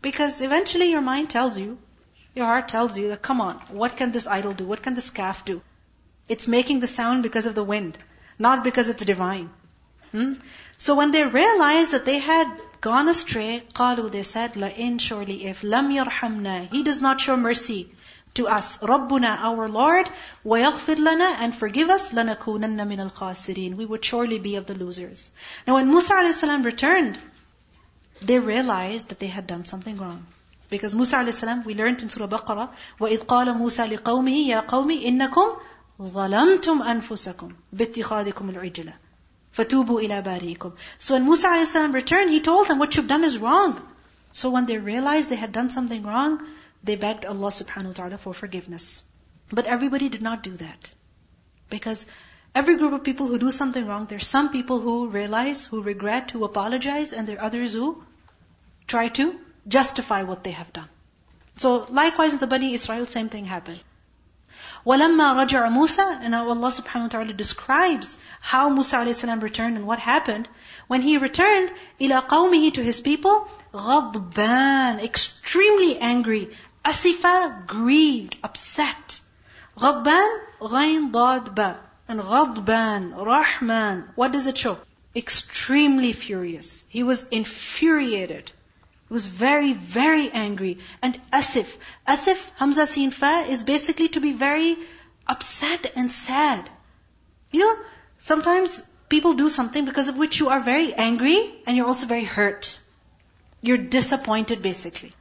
Because 0.00 0.40
eventually 0.40 0.90
your 0.90 1.00
mind 1.00 1.30
tells 1.30 1.58
you, 1.58 1.78
your 2.34 2.46
heart 2.46 2.68
tells 2.68 2.96
you 2.98 3.08
that, 3.08 3.22
come 3.22 3.40
on, 3.40 3.56
what 3.68 3.96
can 3.96 4.12
this 4.12 4.26
idol 4.26 4.52
do? 4.52 4.64
What 4.64 4.82
can 4.82 4.94
this 4.94 5.10
calf 5.10 5.44
do? 5.44 5.62
It's 6.28 6.48
making 6.48 6.80
the 6.80 6.86
sound 6.86 7.22
because 7.22 7.46
of 7.46 7.54
the 7.54 7.64
wind, 7.64 7.98
not 8.38 8.64
because 8.64 8.88
it's 8.88 9.04
divine. 9.04 9.50
Hmm? 10.12 10.34
So 10.78 10.94
when 10.94 11.12
they 11.12 11.24
realized 11.24 11.92
that 11.92 12.04
they 12.04 12.18
had 12.18 12.46
gone 12.80 13.08
astray, 13.08 13.62
قالوا 13.74 14.10
they 14.10 14.22
said, 14.22 14.54
لَإِن 14.54 15.00
surely 15.00 15.46
if 15.46 15.62
لَمْ 15.62 15.90
يَرْحَمْنَا 15.92 16.70
He 16.72 16.82
does 16.82 17.00
not 17.00 17.20
show 17.20 17.36
mercy 17.36 17.88
to 18.34 18.48
us, 18.48 18.78
رَبُّنَا 18.78 19.38
our 19.38 19.68
Lord, 19.68 20.08
وَيَغْفِرْ 20.44 20.96
لَنَا 20.96 21.36
and 21.40 21.54
forgive 21.54 21.90
us, 21.90 22.10
لَنَكُونَنَّ 22.12 22.76
مِنَ 22.76 23.10
الْخَاسِرِينَ 23.10 23.76
We 23.76 23.86
would 23.86 24.04
surely 24.04 24.38
be 24.38 24.56
of 24.56 24.66
the 24.66 24.74
losers. 24.74 25.30
Now 25.66 25.74
when 25.74 25.88
Musa 25.90 26.14
a.s. 26.14 26.42
returned, 26.42 27.18
they 28.20 28.38
realized 28.38 29.08
that 29.08 29.20
they 29.20 29.26
had 29.28 29.46
done 29.46 29.64
something 29.64 29.96
wrong. 29.98 30.26
Because 30.70 30.94
Musa 30.94 31.18
a.s., 31.18 31.44
we 31.66 31.74
learned 31.74 32.02
in 32.02 32.08
Surah 32.10 32.26
Baqarah, 32.26 32.70
وَإِذْ 33.00 33.26
قَالَ 33.26 33.46
مُوسَى 33.54 33.96
لِقَوْمِهِ 33.96 34.46
يَا 34.48 34.66
قَوْمِ 34.66 34.90
إِنَّكُمْ 34.90 35.56
ظَلَمْتُمْ 36.02 36.82
أَنفُسَكُمْ 36.82 37.52
بِاتِّخَاذِكُمُ 37.76 38.50
الْعِجْلَةِ 38.50 38.94
فَتُوبُوا 39.56 40.02
إِلَى 40.06 40.22
بَارِئِكُمْ 40.24 40.72
So 40.98 41.14
when 41.14 41.24
Musa 41.24 41.48
a.s. 41.48 41.74
returned, 41.74 42.30
he 42.30 42.40
told 42.40 42.68
them, 42.68 42.78
what 42.78 42.96
you've 42.96 43.08
done 43.08 43.24
is 43.24 43.38
wrong. 43.38 43.80
So 44.32 44.50
when 44.50 44.66
they 44.66 44.78
realized 44.78 45.28
they 45.28 45.36
had 45.36 45.52
done 45.52 45.68
something 45.70 46.02
wrong, 46.02 46.46
they 46.82 46.96
begged 46.96 47.26
Allah 47.26 47.48
subhanahu 47.48 47.88
wa 47.88 47.92
ta'ala 47.92 48.18
for 48.18 48.32
forgiveness. 48.32 49.02
But 49.50 49.66
everybody 49.66 50.08
did 50.08 50.22
not 50.22 50.42
do 50.42 50.56
that. 50.56 50.90
Because 51.68 52.06
every 52.54 52.76
group 52.76 52.94
of 52.94 53.04
people 53.04 53.26
who 53.26 53.38
do 53.38 53.50
something 53.50 53.86
wrong, 53.86 54.06
there's 54.06 54.26
some 54.26 54.50
people 54.50 54.80
who 54.80 55.08
realize, 55.08 55.64
who 55.66 55.82
regret, 55.82 56.30
who 56.30 56.44
apologize, 56.44 57.12
and 57.12 57.28
there 57.28 57.38
are 57.38 57.44
others 57.44 57.74
who 57.74 58.02
try 58.86 59.08
to 59.20 59.38
justify 59.68 60.22
what 60.22 60.42
they 60.44 60.52
have 60.52 60.72
done. 60.72 60.88
So 61.56 61.86
likewise 61.90 62.38
the 62.38 62.46
Bani 62.46 62.72
Israel, 62.74 63.06
same 63.06 63.28
thing 63.28 63.44
happened. 63.44 63.80
وَلَمَّا 64.86 65.46
رَجَعَ 65.46 65.68
مُوسَى 65.68 66.20
And 66.22 66.30
now 66.32 66.48
Allah 66.48 66.70
subhanahu 66.70 67.02
wa 67.02 67.08
ta'ala 67.08 67.32
describes 67.32 68.16
how 68.40 68.68
Musa 68.68 68.96
alayhi 68.96 69.14
salam 69.14 69.40
returned 69.40 69.76
and 69.76 69.86
what 69.86 69.98
happened. 69.98 70.48
When 70.86 71.02
he 71.02 71.18
returned, 71.18 71.70
إِلَىٰ 72.00 72.28
قَوْمِهِ 72.28 72.74
to 72.74 72.82
his 72.82 73.00
people, 73.00 73.48
غَضْبَان 73.72 75.02
Extremely 75.02 75.98
angry. 75.98 76.56
Asifa, 76.84 77.66
grieved, 77.66 78.36
upset. 78.42 79.20
غضبان, 79.78 80.30
غين 80.60 81.12
ضاد 81.12 81.54
با. 81.54 81.76
And 82.08 82.20
غضبان, 82.20 83.14
Rahman. 83.24 84.10
What 84.16 84.32
does 84.32 84.46
it 84.46 84.58
show? 84.58 84.78
Extremely 85.14 86.12
furious. 86.12 86.84
He 86.88 87.02
was 87.02 87.26
infuriated. 87.28 88.50
He 89.07 89.13
was 89.13 89.27
very, 89.27 89.73
very 89.73 90.29
angry. 90.29 90.79
And 91.01 91.19
asif. 91.31 91.77
Asif, 92.07 92.49
Hamza 92.55 92.85
Sin 92.85 93.11
Fa, 93.11 93.45
is 93.49 93.63
basically 93.63 94.09
to 94.09 94.19
be 94.19 94.33
very 94.33 94.77
upset 95.27 95.93
and 95.95 96.11
sad. 96.11 96.69
You 97.51 97.61
know, 97.61 97.77
sometimes 98.19 98.83
people 99.09 99.33
do 99.33 99.49
something 99.49 99.85
because 99.85 100.09
of 100.09 100.17
which 100.17 100.39
you 100.39 100.49
are 100.49 100.59
very 100.59 100.93
angry 100.93 101.39
and 101.65 101.77
you're 101.77 101.87
also 101.87 102.05
very 102.05 102.25
hurt. 102.25 102.77
You're 103.61 103.77
disappointed 103.77 104.61
basically. 104.61 105.13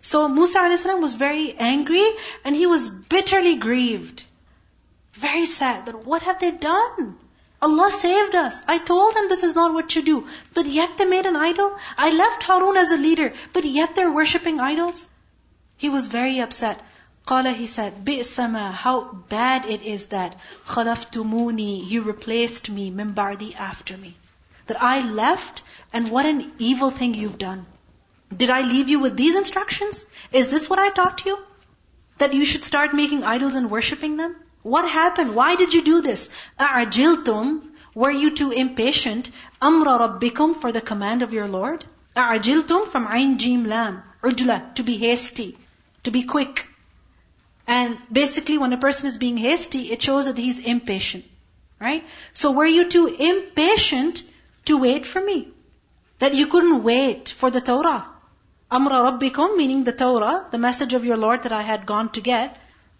So 0.00 0.28
Musa 0.28 0.60
a.s. 0.60 0.84
was 0.84 1.14
very 1.14 1.52
angry 1.52 2.06
and 2.44 2.54
he 2.54 2.66
was 2.66 2.88
bitterly 2.88 3.56
grieved. 3.56 4.24
Very 5.14 5.46
sad 5.46 5.86
that 5.86 6.04
what 6.06 6.22
have 6.22 6.38
they 6.38 6.52
done? 6.52 7.18
Allah 7.62 7.90
saved 7.90 8.34
us. 8.34 8.60
I 8.68 8.78
told 8.78 9.14
them 9.14 9.28
this 9.28 9.42
is 9.42 9.54
not 9.54 9.72
what 9.72 9.94
you 9.96 10.02
do. 10.02 10.26
But 10.54 10.66
yet 10.66 10.98
they 10.98 11.06
made 11.06 11.26
an 11.26 11.36
idol. 11.36 11.76
I 11.96 12.12
left 12.12 12.42
Harun 12.42 12.76
as 12.76 12.90
a 12.90 12.96
leader, 12.96 13.32
but 13.52 13.64
yet 13.64 13.94
they're 13.94 14.10
worshipping 14.10 14.60
idols. 14.60 15.08
He 15.76 15.88
was 15.88 16.08
very 16.08 16.38
upset. 16.40 16.80
Qala, 17.26 17.54
he 17.54 17.66
said, 17.66 18.04
Bi'sama, 18.04 18.72
how 18.72 19.00
bad 19.28 19.64
it 19.66 19.82
is 19.82 20.06
that 20.06 20.38
khalaftumuni, 20.66 21.88
you 21.88 22.02
replaced 22.02 22.70
me, 22.70 22.90
mimbardi 22.90 23.54
after 23.56 23.96
me. 23.96 24.16
That 24.68 24.80
I 24.82 25.00
left, 25.10 25.62
and 25.92 26.10
what 26.10 26.26
an 26.26 26.52
evil 26.58 26.90
thing 26.90 27.14
you've 27.14 27.38
done. 27.38 27.66
Did 28.36 28.50
I 28.50 28.60
leave 28.60 28.88
you 28.88 29.00
with 29.00 29.16
these 29.16 29.34
instructions? 29.34 30.06
Is 30.30 30.48
this 30.48 30.70
what 30.70 30.78
I 30.78 30.90
taught 30.90 31.24
you? 31.26 31.38
That 32.18 32.34
you 32.34 32.44
should 32.44 32.64
start 32.64 32.94
making 32.94 33.24
idols 33.24 33.56
and 33.56 33.70
worshipping 33.70 34.16
them? 34.16 34.36
What 34.65 34.89
happened? 34.89 35.35
Why 35.35 35.55
did 35.55 35.73
you 35.73 35.81
do 35.81 36.01
this? 36.01 36.29
أَعْجِلْتُمْ 36.59 37.61
Were 37.95 38.11
you 38.11 38.31
too 38.31 38.51
impatient? 38.51 39.29
أَمْرَ 39.61 40.19
رَبِّكُمْ 40.19 40.55
For 40.55 40.71
the 40.71 40.81
command 40.81 41.21
of 41.21 41.33
your 41.33 41.47
Lord? 41.47 41.83
أَعْجِلْتُمْ 42.15 42.87
From 42.87 43.07
عين 43.07 43.37
jim 43.37 43.65
lam. 43.65 44.03
Ujla, 44.23 44.75
to 44.75 44.83
be 44.83 44.97
hasty, 44.97 45.57
to 46.03 46.11
be 46.11 46.23
quick. 46.23 46.67
And 47.67 47.97
basically 48.11 48.57
when 48.57 48.73
a 48.73 48.77
person 48.77 49.07
is 49.07 49.17
being 49.17 49.37
hasty, 49.37 49.91
it 49.91 50.01
shows 50.01 50.25
that 50.25 50.37
he's 50.37 50.59
impatient. 50.59 51.25
Right? 51.79 52.03
So 52.33 52.51
were 52.51 52.65
you 52.65 52.87
too 52.89 53.07
impatient 53.07 54.23
to 54.65 54.77
wait 54.77 55.05
for 55.05 55.19
me? 55.19 55.47
That 56.19 56.35
you 56.35 56.47
couldn't 56.47 56.83
wait 56.83 57.29
for 57.29 57.49
the 57.49 57.61
Torah? 57.61 58.07
Amra 58.69 58.99
Rabbikum, 59.05 59.57
meaning 59.57 59.83
the 59.83 59.91
Torah, 59.91 60.47
the 60.51 60.59
message 60.59 60.93
of 60.93 61.03
your 61.03 61.17
Lord 61.17 61.43
that 61.43 61.51
I 61.51 61.63
had 61.63 61.85
gone 61.85 62.09
to 62.09 62.21
get. 62.21 62.57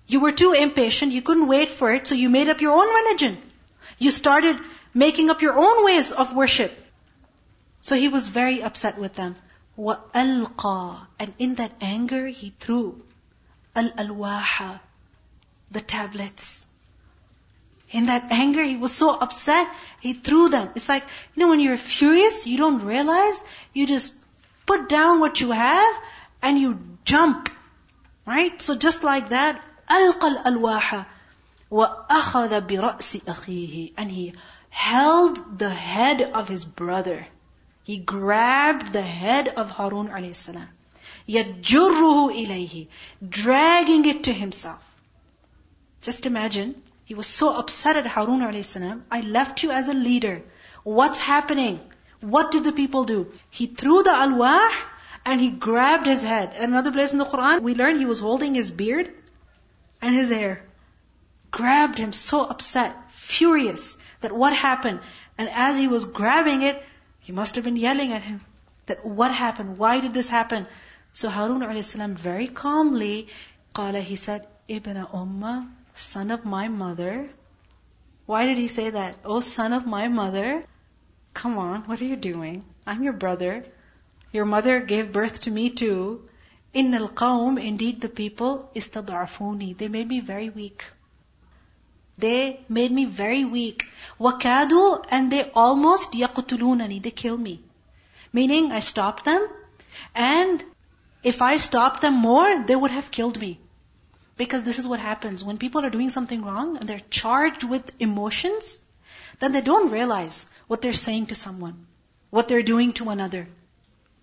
You 0.08 0.20
were 0.20 0.32
too 0.32 0.54
impatient, 0.54 1.14
you 1.14 1.22
couldn't 1.22 1.48
wait 1.48 1.72
for 1.72 1.94
it, 1.94 2.08
so 2.08 2.16
you 2.16 2.30
made 2.30 2.50
up 2.50 2.62
your 2.62 2.74
own 2.74 2.88
religion. 3.04 3.38
You 3.98 4.12
started 4.12 4.60
making 4.94 5.30
up 5.30 5.42
your 5.42 5.58
own 5.58 5.86
ways 5.86 6.12
of 6.12 6.36
worship. 6.36 6.72
So 7.80 7.96
he 7.96 8.10
was 8.10 8.28
very 8.28 8.62
upset 8.62 8.98
with 8.98 9.16
them. 9.16 9.36
وَأَلْقَى 9.78 11.08
And 11.20 11.34
in 11.40 11.56
that 11.56 11.74
anger, 11.82 12.28
he 12.28 12.54
threw 12.60 13.02
al-alwaha, 13.76 14.80
the 15.72 15.82
tablets. 15.82 16.68
In 17.90 18.06
that 18.06 18.32
anger, 18.32 18.64
he 18.64 18.78
was 18.78 18.92
so 18.94 19.18
upset, 19.18 19.68
he 20.00 20.14
threw 20.14 20.50
them. 20.50 20.70
It's 20.76 20.88
like, 20.88 21.04
you 21.36 21.42
know, 21.42 21.50
when 21.50 21.60
you're 21.60 21.78
furious, 21.78 22.48
you 22.48 22.58
don't 22.58 22.84
realize, 22.84 23.44
you 23.74 23.88
just 23.88 24.14
put 24.66 24.88
down 24.88 25.20
what 25.20 25.42
you 25.42 25.52
have, 25.52 25.96
and 26.42 26.58
you 26.58 26.80
jump. 27.06 27.50
Right? 28.26 28.62
So 28.62 28.76
just 28.76 29.04
like 29.04 29.30
that, 29.30 29.64
ألقى 29.92 30.28
الألواح 30.28 31.06
وأخذ 31.72 32.62
برأس 32.62 33.18
أخيه 33.28 33.94
and 33.98 34.12
he 34.12 34.34
held 34.70 35.60
the 35.60 35.70
head 35.70 36.22
of 36.22 36.48
his 36.48 36.66
brother. 36.66 37.28
He 37.84 37.98
grabbed 37.98 38.94
the 38.94 39.02
head 39.02 39.48
of 39.50 39.72
Harun 39.72 40.08
alayhi 40.08 40.36
salam. 40.36 40.70
يجره 41.28 42.30
إليه 42.32 42.88
dragging 43.28 44.06
it 44.06 44.24
to 44.26 44.34
himself. 44.34 44.84
Just 46.02 46.26
imagine, 46.26 46.82
he 47.06 47.14
was 47.14 47.28
so 47.28 47.56
upset 47.56 47.98
at 47.98 48.08
Harun 48.08 48.40
alayhi 48.40 48.66
salam. 48.66 49.04
I 49.12 49.22
left 49.22 49.64
you 49.64 49.72
as 49.72 49.88
a 49.88 49.94
leader. 49.94 50.42
What's 50.84 51.20
happening? 51.20 51.80
What 52.22 52.52
did 52.52 52.64
the 52.64 52.72
people 52.72 53.04
do? 53.06 53.32
He 53.50 53.68
threw 53.68 54.04
the 54.04 54.12
alwah 54.12 54.70
and 55.26 55.40
he 55.40 55.50
grabbed 55.52 56.06
his 56.08 56.24
head. 56.24 56.54
Another 56.56 56.92
place 56.92 57.12
in 57.12 57.20
the 57.20 57.26
Quran, 57.26 57.62
we 57.62 57.76
learn 57.76 57.98
he 57.98 58.06
was 58.06 58.20
holding 58.20 58.56
his 58.56 58.72
beard 58.72 59.12
and 60.03 60.15
his 60.15 60.31
hair. 60.31 60.63
Grabbed 61.51 61.99
him 61.99 62.13
so 62.13 62.45
upset, 62.45 63.11
furious, 63.13 63.97
that 64.21 64.33
what 64.33 64.55
happened? 64.55 65.01
And 65.39 65.49
as 65.49 65.79
he 65.79 65.89
was 65.89 66.05
grabbing 66.05 66.63
it, 66.63 66.83
he 67.21 67.33
must 67.33 67.57
have 67.57 67.65
been 67.65 67.77
yelling 67.77 68.13
at 68.13 68.23
him. 68.23 68.41
That 68.87 69.05
what 69.05 69.33
happened? 69.33 69.79
Why 69.79 70.01
did 70.01 70.15
this 70.15 70.29
happen? 70.29 70.67
So 71.13 71.29
Harun 71.29 71.63
a.s. 71.63 71.95
very 71.95 72.47
calmly, 72.47 73.29
qala, 73.75 74.01
he 74.01 74.17
said, 74.17 74.47
Ibn 74.69 75.07
Umma, 75.07 75.69
son 75.95 76.31
of 76.31 76.45
my 76.45 76.69
mother. 76.69 77.29
Why 78.27 78.47
did 78.47 78.59
he 78.59 78.69
say 78.69 78.91
that? 78.91 79.17
Oh, 79.25 79.41
son 79.41 79.73
of 79.73 79.87
my 79.87 80.09
mother. 80.09 80.65
Come 81.33 81.59
on, 81.59 81.83
what 81.83 82.01
are 82.01 82.05
you 82.05 82.17
doing? 82.17 82.65
I'm 82.87 83.03
your 83.03 83.13
brother. 83.13 83.65
Your 84.33 84.45
mother 84.45 84.81
gave 84.81 85.13
birth 85.13 85.43
to 85.43 85.51
me 85.51 85.71
too. 85.71 86.29
Al 86.77 87.09
qawm, 87.09 87.59
indeed 87.63 88.01
the 88.03 88.09
people, 88.09 88.71
istad'afuni. 88.75 89.77
They 89.79 89.89
made 89.89 90.09
me 90.09 90.21
very 90.21 90.51
weak. 90.51 90.85
They 92.19 92.61
made 92.69 92.93
me 92.93 93.05
very 93.07 93.45
weak. 93.45 93.87
Wakadu, 94.21 95.05
and 95.11 95.33
they 95.33 95.51
almost 95.51 96.13
yaqtulunani. 96.13 97.03
They 97.03 97.11
kill 97.11 97.37
me. 97.37 97.61
Meaning, 98.33 98.73
I 98.73 98.81
stopped 98.81 99.25
them, 99.25 99.49
and 100.15 100.65
if 101.23 101.41
I 101.41 101.57
stopped 101.57 102.03
them 102.03 102.15
more, 102.15 102.65
they 102.67 102.77
would 102.77 102.91
have 102.91 103.11
killed 103.11 103.41
me. 103.41 103.59
Because 104.37 104.65
this 104.65 104.79
is 104.79 104.87
what 104.87 105.01
happens. 105.01 105.43
When 105.43 105.57
people 105.57 105.85
are 105.85 105.91
doing 105.91 106.11
something 106.11 106.43
wrong, 106.45 106.77
and 106.77 106.89
they're 106.89 107.09
charged 107.11 107.65
with 107.65 107.91
emotions, 107.99 108.79
then 109.41 109.53
they 109.53 109.63
don't 109.63 109.91
realize 109.91 110.47
what 110.67 110.83
they're 110.83 110.93
saying 110.93 111.27
to 111.27 111.35
someone, 111.35 111.87
what 112.31 112.49
they're 112.49 112.63
doing 112.63 112.93
to 112.95 113.09
another. 113.11 113.49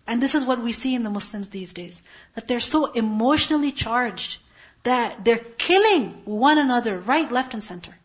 And 0.05 0.21
this 0.21 0.35
is 0.35 0.45
what 0.45 0.61
we 0.61 0.73
see 0.73 0.95
in 0.95 1.03
the 1.03 1.09
Muslims 1.09 1.49
these 1.49 1.73
days. 1.73 2.01
That 2.35 2.47
they're 2.47 2.59
so 2.59 2.91
emotionally 2.91 3.71
charged 3.71 4.37
that 4.83 5.23
they're 5.23 5.45
killing 5.57 6.09
one 6.25 6.57
another 6.57 6.99
right, 6.99 7.31
left, 7.31 7.53
and 7.53 7.63
center. 7.63 7.95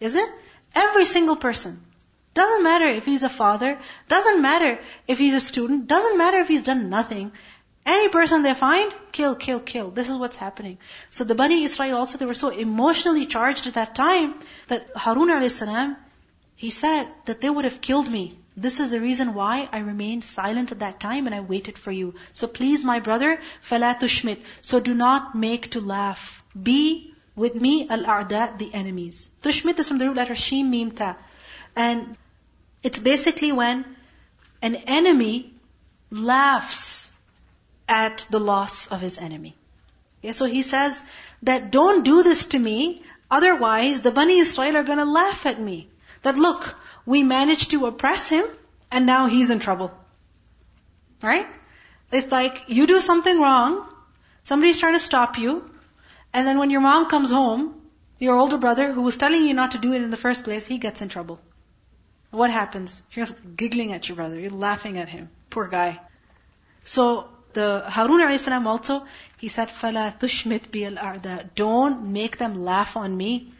Is 0.00 0.16
it? 0.16 0.28
Every 0.74 1.04
single 1.04 1.36
person. 1.36 1.80
Doesn't 2.34 2.62
matter 2.62 2.86
if 2.86 3.06
he's 3.06 3.22
a 3.22 3.28
father, 3.28 3.78
doesn't 4.08 4.40
matter 4.40 4.78
if 5.06 5.18
he's 5.18 5.34
a 5.34 5.40
student, 5.40 5.88
doesn't 5.88 6.16
matter 6.16 6.38
if 6.38 6.48
he's 6.48 6.62
done 6.62 6.88
nothing. 6.88 7.32
Any 7.84 8.08
person 8.08 8.42
they 8.42 8.54
find, 8.54 8.94
kill, 9.10 9.34
kill, 9.34 9.58
kill. 9.58 9.90
This 9.90 10.08
is 10.08 10.16
what's 10.16 10.36
happening. 10.36 10.78
So 11.10 11.24
the 11.24 11.34
Bani 11.34 11.64
Israel 11.64 11.98
also, 11.98 12.18
they 12.18 12.26
were 12.26 12.34
so 12.34 12.50
emotionally 12.50 13.26
charged 13.26 13.66
at 13.66 13.74
that 13.74 13.94
time 13.94 14.34
that 14.68 14.90
Harun 14.94 15.30
a.s. 15.30 15.62
he 16.59 16.69
said 16.69 17.07
that 17.25 17.41
they 17.41 17.49
would 17.49 17.65
have 17.65 17.81
killed 17.81 18.09
me 18.09 18.37
this 18.57 18.79
is 18.79 18.91
the 18.91 19.01
reason 19.01 19.33
why 19.33 19.67
I 19.71 19.79
remained 19.79 20.23
silent 20.23 20.71
at 20.71 20.79
that 20.79 20.99
time 20.99 21.25
and 21.25 21.35
I 21.35 21.41
waited 21.41 21.77
for 21.77 21.91
you. 21.91 22.15
So 22.31 22.47
please, 22.47 22.85
my 22.85 22.99
brother, 22.99 23.39
فَلَا 23.61 23.99
تُشْمِتْ 23.99 24.39
So 24.61 24.79
do 24.79 24.93
not 24.93 25.35
make 25.35 25.71
to 25.71 25.81
laugh. 25.81 26.41
Be 26.61 27.13
with 27.35 27.55
me, 27.55 27.89
al-a'da, 27.89 28.57
the 28.57 28.73
enemies. 28.73 29.29
Tushmit 29.41 29.77
is 29.77 29.89
from 29.89 29.97
the 29.97 30.07
root 30.07 30.15
letter 30.15 30.35
sheen, 30.35 30.69
mim, 30.69 30.91
ta. 30.91 31.17
And 31.75 32.15
it's 32.81 32.99
basically 32.99 33.51
when 33.51 33.83
an 34.61 34.75
enemy 34.75 35.53
laughs 36.09 37.11
at 37.89 38.25
the 38.29 38.39
loss 38.39 38.87
of 38.87 39.01
his 39.01 39.17
enemy. 39.17 39.53
Yeah, 40.21 40.31
so 40.31 40.45
he 40.45 40.61
says 40.61 41.03
that 41.43 41.71
don't 41.71 42.05
do 42.05 42.23
this 42.23 42.45
to 42.47 42.59
me, 42.59 43.03
otherwise 43.29 43.99
the 43.99 44.11
Bani 44.11 44.39
Israel 44.39 44.77
are 44.77 44.83
gonna 44.83 45.05
laugh 45.05 45.45
at 45.45 45.59
me. 45.59 45.89
That 46.23 46.37
look, 46.37 46.75
we 47.05 47.23
managed 47.23 47.71
to 47.71 47.85
oppress 47.85 48.27
him, 48.29 48.45
and 48.91 49.05
now 49.05 49.27
he's 49.27 49.49
in 49.49 49.59
trouble. 49.59 49.91
Right? 51.21 51.47
It's 52.11 52.31
like 52.31 52.63
you 52.67 52.87
do 52.87 52.99
something 52.99 53.39
wrong, 53.39 53.87
somebody's 54.43 54.77
trying 54.77 54.93
to 54.93 54.99
stop 54.99 55.37
you, 55.37 55.69
and 56.33 56.47
then 56.47 56.57
when 56.59 56.69
your 56.69 56.81
mom 56.81 57.09
comes 57.09 57.31
home, 57.31 57.81
your 58.19 58.35
older 58.35 58.57
brother, 58.57 58.91
who 58.91 59.01
was 59.01 59.17
telling 59.17 59.43
you 59.43 59.53
not 59.53 59.71
to 59.71 59.77
do 59.77 59.93
it 59.93 60.01
in 60.01 60.11
the 60.11 60.17
first 60.17 60.43
place, 60.43 60.65
he 60.65 60.77
gets 60.77 61.01
in 61.01 61.09
trouble. 61.09 61.39
What 62.31 62.51
happens? 62.51 63.01
You're 63.13 63.27
giggling 63.55 63.93
at 63.93 64.09
your 64.09 64.15
brother, 64.15 64.39
you're 64.39 64.51
laughing 64.51 64.97
at 64.97 65.09
him. 65.09 65.29
Poor 65.49 65.67
guy. 65.67 65.99
So, 66.83 67.29
the 67.53 67.83
Harun 67.87 68.21
alayhi 68.21 68.39
salam 68.39 68.67
also, 68.67 69.05
he 69.37 69.47
said, 69.47 69.69
فَلَا 69.69 70.19
تُشْمِتْ 70.19 70.67
بِي 70.69 70.97
الْأَعْدَاءِ 70.97 71.55
Don't 71.55 72.07
make 72.11 72.37
them 72.37 72.63
laugh 72.63 72.97
on 72.97 73.15
me. 73.15 73.53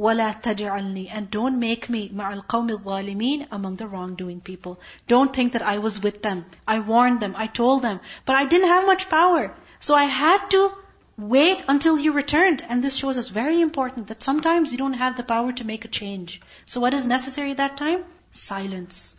وَلَا 0.00 0.42
تَجْعَلْنِي 0.42 1.10
And 1.12 1.30
don't 1.30 1.60
make 1.60 1.90
me 1.90 2.08
مَعَ 2.08 2.40
الْقَوْمِ 2.40 2.70
الظَّالِمِينَ 2.70 3.48
Among 3.50 3.76
the 3.76 3.86
wrongdoing 3.86 4.40
people. 4.40 4.80
Don't 5.06 5.30
think 5.30 5.52
that 5.52 5.60
I 5.60 5.76
was 5.76 6.02
with 6.02 6.22
them. 6.22 6.46
I 6.66 6.80
warned 6.80 7.20
them. 7.20 7.34
I 7.36 7.46
told 7.46 7.82
them. 7.82 8.00
But 8.24 8.36
I 8.36 8.46
didn't 8.46 8.68
have 8.68 8.86
much 8.86 9.10
power. 9.10 9.54
So 9.78 9.94
I 9.94 10.04
had 10.04 10.48
to 10.52 10.72
wait 11.18 11.62
until 11.68 11.98
you 11.98 12.12
returned. 12.12 12.62
And 12.66 12.82
this 12.82 12.96
shows 12.96 13.18
us 13.18 13.28
very 13.28 13.60
important 13.60 14.08
that 14.08 14.22
sometimes 14.22 14.72
you 14.72 14.78
don't 14.78 14.94
have 15.04 15.18
the 15.18 15.22
power 15.22 15.52
to 15.52 15.64
make 15.64 15.84
a 15.84 15.88
change. 15.88 16.40
So 16.64 16.80
what 16.80 16.94
is 16.94 17.04
necessary 17.04 17.50
at 17.50 17.58
that 17.58 17.76
time? 17.76 18.04
Silence. 18.32 19.14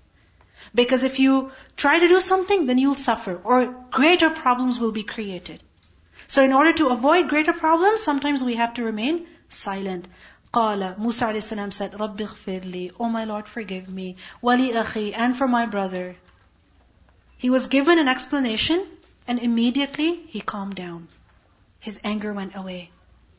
Because 0.74 1.04
if 1.04 1.20
you 1.20 1.52
try 1.76 2.00
to 2.00 2.08
do 2.08 2.20
something, 2.22 2.66
then 2.66 2.78
you'll 2.78 2.96
suffer, 2.96 3.40
or 3.44 3.66
greater 3.92 4.30
problems 4.30 4.80
will 4.80 4.92
be 4.92 5.04
created. 5.04 5.62
So 6.28 6.44
in 6.44 6.54
order 6.54 6.74
to 6.74 6.90
avoid 6.90 7.30
greater 7.30 7.54
problems, 7.54 8.02
sometimes 8.02 8.44
we 8.44 8.56
have 8.56 8.76
to 8.76 8.84
remain 8.84 9.28
silent. 9.50 10.08
قال 10.56 10.98
Musa 10.98 11.28
a.s. 11.28 11.76
said, 11.76 11.94
رَبِّ 11.94 12.18
اغْفِرْ 12.18 12.62
لِي 12.64 12.92
Oh 13.00 13.08
my 13.08 13.26
Lord, 13.26 13.48
forgive 13.48 13.88
me. 13.88 14.18
وَلِي 14.44 14.74
أَخِي 14.74 15.14
And 15.16 15.36
for 15.36 15.48
my 15.48 15.66
brother. 15.66 16.16
He 17.38 17.50
was 17.50 17.68
given 17.68 18.00
an 18.00 18.08
explanation, 18.08 18.86
and 19.28 19.40
immediately 19.40 20.16
he 20.28 20.42
calmed 20.42 20.76
down. 20.76 21.08
His 21.80 22.00
anger 22.04 22.34
went 22.34 22.56
away. 22.56 22.92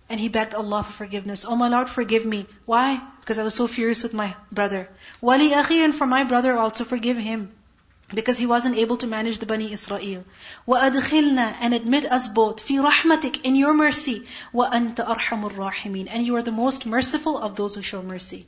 And 0.08 0.18
he 0.18 0.28
begged 0.28 0.54
Allah 0.54 0.82
for 0.82 0.92
forgiveness. 0.92 1.44
Oh 1.44 1.56
my 1.56 1.68
Lord, 1.68 1.88
forgive 1.88 2.26
me. 2.26 2.46
Why? 2.66 3.00
Because 3.20 3.38
I 3.38 3.42
was 3.42 3.54
so 3.54 3.66
furious 3.66 4.02
with 4.02 4.12
my 4.12 4.34
brother. 4.50 4.88
Wali 5.20 5.50
akhi, 5.50 5.84
and 5.84 5.94
for 5.94 6.06
my 6.06 6.24
brother 6.24 6.58
also 6.58 6.84
forgive 6.84 7.16
him. 7.16 7.52
Because 8.14 8.38
he 8.38 8.46
wasn't 8.46 8.76
able 8.76 8.98
to 8.98 9.06
manage 9.06 9.38
the 9.38 9.46
Bani 9.46 9.72
Israel. 9.72 10.24
وَأَدْخِلْنَا 10.68 11.56
And 11.60 11.74
admit 11.74 12.04
us 12.04 12.28
both. 12.28 12.62
فِي 12.62 12.78
رَحْمَتِكَ 12.80 13.40
In 13.42 13.56
your 13.56 13.74
mercy. 13.74 14.26
وَأَنْتَ 14.54 14.96
أَرْحَمُ 14.96 15.50
الرَّاحِمِينَ 15.50 16.08
And 16.10 16.26
you 16.26 16.36
are 16.36 16.42
the 16.42 16.52
most 16.52 16.84
merciful 16.84 17.38
of 17.38 17.56
those 17.56 17.74
who 17.74 17.82
show 17.82 18.02
mercy. 18.02 18.46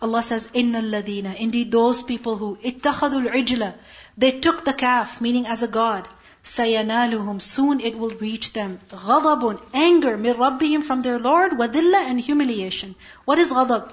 Allah 0.00 0.22
says, 0.22 0.46
إِنَّ 0.54 0.72
الَّذِينَ 0.72 1.36
Indeed 1.36 1.72
those 1.72 2.02
people 2.02 2.36
who 2.36 2.56
اتَّخَذُوا 2.56 3.28
الْعِجْلَ 3.28 3.74
They 4.16 4.38
took 4.38 4.64
the 4.64 4.72
calf, 4.72 5.20
meaning 5.20 5.46
as 5.46 5.62
a 5.62 5.68
god. 5.68 6.08
سَيَنَالُهُمْ 6.44 7.42
Soon 7.42 7.80
it 7.80 7.98
will 7.98 8.10
reach 8.10 8.52
them. 8.52 8.80
غَضَبٌ 8.90 9.60
Anger 9.74 10.16
مِنْ 10.16 10.34
رَبِّهِمْ 10.34 10.84
From 10.84 11.02
their 11.02 11.18
Lord. 11.18 11.52
وَذِلَّ 11.52 11.94
And 11.94 12.20
humiliation. 12.20 12.94
What 13.24 13.38
is 13.38 13.50
غضب? 13.50 13.92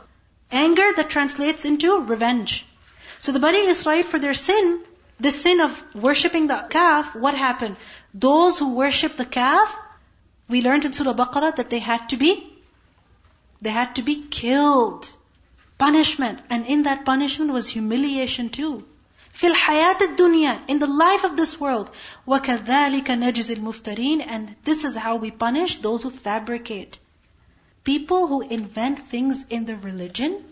Anger 0.51 0.93
that 0.97 1.09
translates 1.09 1.65
into 1.65 2.01
revenge. 2.01 2.65
So 3.19 3.31
the 3.31 3.39
Bani 3.39 3.65
Israel, 3.67 4.03
for 4.03 4.19
their 4.19 4.33
sin, 4.33 4.81
the 5.19 5.31
sin 5.31 5.61
of 5.61 5.83
worshipping 5.93 6.47
the 6.47 6.65
calf, 6.69 7.15
what 7.15 7.35
happened? 7.35 7.77
Those 8.13 8.59
who 8.59 8.73
worship 8.73 9.17
the 9.17 9.25
calf, 9.25 9.75
we 10.49 10.61
learned 10.61 10.85
in 10.85 10.93
Surah 10.93 11.13
Baqarah 11.13 11.55
that 11.55 11.69
they 11.69 11.79
had 11.79 12.09
to 12.09 12.17
be, 12.17 12.47
they 13.61 13.69
had 13.69 13.95
to 13.95 14.01
be 14.01 14.15
killed. 14.29 15.09
Punishment. 15.77 16.39
And 16.49 16.65
in 16.65 16.83
that 16.83 17.05
punishment 17.05 17.51
was 17.51 17.67
humiliation 17.67 18.49
too. 18.49 18.85
في 19.33 19.47
الحياة 19.47 19.97
الدنيا 20.01 20.67
in 20.67 20.79
the 20.79 20.87
life 20.87 21.23
of 21.23 21.37
this 21.37 21.59
world 21.59 21.89
وكذلك 22.27 23.11
نجزي 23.11 23.53
المفترين 23.53 24.21
and 24.21 24.55
this 24.63 24.83
is 24.83 24.95
how 24.95 25.15
we 25.15 25.31
punish 25.31 25.77
those 25.77 26.03
who 26.03 26.09
fabricate 26.09 26.99
people 27.83 28.27
who 28.27 28.41
invent 28.41 28.99
things 28.99 29.45
in 29.49 29.65
the 29.65 29.75
religion 29.77 30.43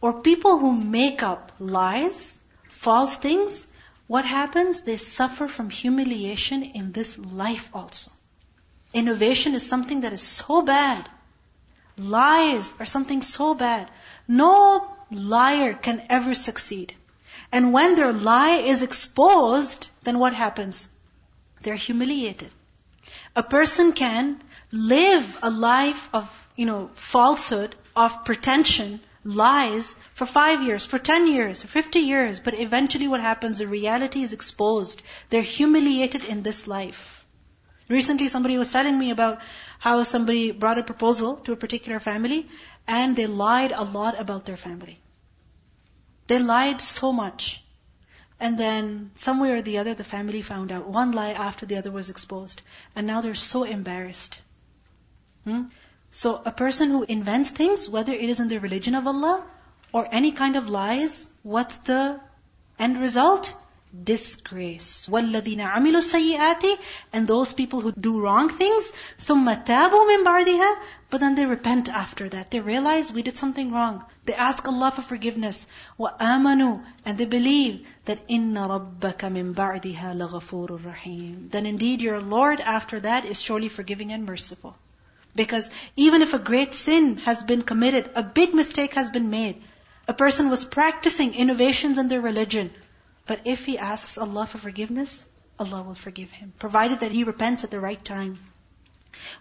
or 0.00 0.20
people 0.20 0.58
who 0.58 0.72
make 0.72 1.22
up 1.22 1.52
lies 1.58 2.40
false 2.68 3.16
things 3.16 3.66
what 4.08 4.24
happens? 4.24 4.80
They 4.80 4.96
suffer 4.96 5.48
from 5.48 5.68
humiliation 5.68 6.62
in 6.62 6.92
this 6.92 7.18
life 7.18 7.68
also. 7.74 8.10
Innovation 8.94 9.54
is 9.54 9.68
something 9.68 10.00
that 10.00 10.14
is 10.14 10.22
so 10.22 10.62
bad. 10.62 11.06
Lies 11.98 12.72
are 12.80 12.86
something 12.86 13.20
so 13.20 13.54
bad. 13.54 13.90
No 14.26 14.96
liar 15.10 15.74
can 15.74 16.06
ever 16.08 16.34
succeed. 16.34 16.94
And 17.52 17.74
when 17.74 17.96
their 17.96 18.14
lie 18.14 18.56
is 18.72 18.82
exposed, 18.82 19.90
then 20.04 20.18
what 20.18 20.32
happens? 20.32 20.88
They're 21.62 21.74
humiliated. 21.74 22.48
A 23.36 23.42
person 23.42 23.92
can 23.92 24.42
live 24.72 25.38
a 25.42 25.50
life 25.50 26.08
of, 26.14 26.24
you 26.56 26.64
know, 26.64 26.90
falsehood, 26.94 27.74
of 27.94 28.24
pretension, 28.24 29.00
lies 29.28 29.94
for 30.14 30.24
five 30.26 30.62
years, 30.62 30.86
for 30.86 30.98
ten 30.98 31.26
years, 31.26 31.62
for 31.62 31.68
fifty 31.68 32.00
years, 32.00 32.40
but 32.40 32.58
eventually 32.58 33.08
what 33.08 33.20
happens? 33.20 33.58
The 33.58 33.66
reality 33.66 34.22
is 34.22 34.32
exposed. 34.32 35.02
They're 35.28 35.42
humiliated 35.42 36.24
in 36.24 36.42
this 36.42 36.66
life. 36.66 37.24
Recently 37.88 38.28
somebody 38.28 38.58
was 38.58 38.72
telling 38.72 38.98
me 38.98 39.10
about 39.10 39.38
how 39.78 40.02
somebody 40.02 40.50
brought 40.50 40.78
a 40.78 40.82
proposal 40.82 41.36
to 41.44 41.52
a 41.52 41.56
particular 41.56 42.00
family 42.00 42.48
and 42.86 43.16
they 43.16 43.26
lied 43.26 43.72
a 43.72 43.84
lot 43.84 44.18
about 44.18 44.44
their 44.46 44.56
family. 44.56 44.98
They 46.26 46.38
lied 46.38 46.80
so 46.80 47.12
much. 47.12 47.62
And 48.40 48.56
then, 48.56 49.10
some 49.16 49.40
way 49.40 49.50
or 49.50 49.62
the 49.62 49.78
other, 49.78 49.94
the 49.94 50.04
family 50.04 50.42
found 50.42 50.70
out. 50.70 50.86
One 50.86 51.10
lie 51.12 51.32
after 51.32 51.66
the 51.66 51.76
other 51.76 51.90
was 51.90 52.08
exposed. 52.08 52.62
And 52.94 53.06
now 53.06 53.20
they're 53.20 53.34
so 53.34 53.64
embarrassed. 53.64 54.38
Hmm? 55.44 55.62
So, 56.11 56.41
a 56.45 56.51
person 56.51 56.89
who 56.89 57.03
invents 57.03 57.49
things, 57.49 57.89
whether 57.89 58.13
it 58.13 58.29
is 58.29 58.39
in 58.39 58.47
the 58.47 58.59
religion 58.59 58.95
of 58.95 59.07
Allah 59.07 59.43
or 59.91 60.07
any 60.11 60.31
kind 60.31 60.55
of 60.55 60.69
lies, 60.69 61.27
what's 61.41 61.75
the 61.77 62.19
end 62.79 62.99
result? 62.99 63.53
disgrace. 63.93 65.07
وَالَّذِينَ 65.07 65.59
عَمِلُوا 65.59 66.01
السَّيِّئَاتِ 66.01 66.79
And 67.13 67.27
those 67.27 67.53
people 67.53 67.79
who 67.79 67.91
do 67.91 68.19
wrong 68.19 68.49
things, 68.49 68.91
ثُمَّ 69.19 69.65
تَابُوا 69.65 70.07
مِن 70.09 70.23
بَعْدِهَا 70.25 70.75
But 71.11 71.19
then 71.19 71.35
they 71.35 71.45
repent 71.45 71.89
after 71.89 72.27
that. 72.29 72.49
They 72.49 72.59
realize 72.59 73.11
we 73.11 73.21
did 73.21 73.37
something 73.37 73.71
wrong. 73.71 74.03
They 74.25 74.33
ask 74.33 74.67
Allah 74.67 74.89
for 74.89 75.03
forgiveness. 75.03 75.67
وَآمَنُوا 75.99 76.83
And 77.05 77.17
they 77.19 77.25
believe 77.25 77.87
that 78.05 78.27
إِنَّ 78.27 78.55
رَبَّكَ 78.55 79.19
مِن 79.19 79.53
بَعْدِهَا 79.53 80.15
لَغَفُورٌ 80.17 80.81
رَحِيمٌ 80.81 81.51
Then 81.51 81.67
indeed 81.67 82.01
your 82.01 82.19
Lord 82.19 82.61
after 82.61 82.99
that 83.01 83.25
is 83.25 83.39
surely 83.39 83.69
forgiving 83.69 84.11
and 84.11 84.25
merciful. 84.25 84.75
Because 85.37 85.69
even 85.95 86.21
if 86.21 86.33
a 86.33 86.39
great 86.39 86.73
sin 86.75 87.17
has 87.17 87.43
been 87.43 87.63
committed, 87.63 88.09
a 88.15 88.23
big 88.23 88.53
mistake 88.53 88.93
has 88.93 89.09
been 89.09 89.29
made, 89.29 89.61
a 90.07 90.13
person 90.13 90.49
was 90.49 90.65
practicing 90.65 91.33
innovations 91.33 91.97
in 91.97 92.07
their 92.07 92.21
religion, 92.21 92.71
but 93.25 93.41
if 93.45 93.65
he 93.65 93.77
asks 93.77 94.17
Allah 94.17 94.45
for 94.45 94.57
forgiveness, 94.57 95.25
Allah 95.57 95.81
will 95.81 95.95
forgive 95.95 96.31
him, 96.31 96.53
provided 96.59 96.99
that 96.99 97.11
he 97.11 97.23
repents 97.23 97.63
at 97.63 97.71
the 97.71 97.79
right 97.79 98.03
time. 98.03 98.39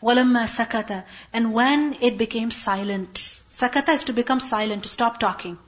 وَلَمَّا 0.03 0.44
سَكَتَ 0.44 1.05
And 1.33 1.53
when 1.53 1.96
it 2.01 2.16
became 2.18 2.51
silent. 2.51 3.40
Sakata 3.51 3.94
is 3.94 4.05
to 4.05 4.12
become 4.12 4.40
silent, 4.40 4.83
to 4.85 4.88
stop 4.88 5.18
talking. 5.18 5.59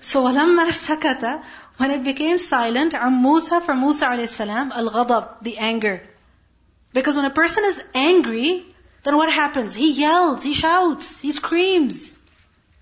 So 0.00 0.24
وَلَمَّا 0.24 0.68
سَكَتَ 0.68 1.42
When 1.76 1.90
it 1.90 2.04
became 2.04 2.38
silent, 2.38 2.92
عَمْ 2.92 3.20
Musa 3.20 3.60
from 3.60 3.80
Musa 3.80 4.06
a.s. 4.06 4.40
al-ghadab, 4.40 5.42
the 5.42 5.58
anger. 5.58 6.02
Because 6.92 7.16
when 7.16 7.24
a 7.24 7.30
person 7.30 7.64
is 7.64 7.82
angry, 7.94 8.64
then 9.04 9.16
what 9.16 9.30
happens? 9.30 9.74
He 9.74 9.92
yells, 9.92 10.42
he 10.42 10.54
shouts, 10.54 11.20
he 11.20 11.30
screams. 11.32 12.16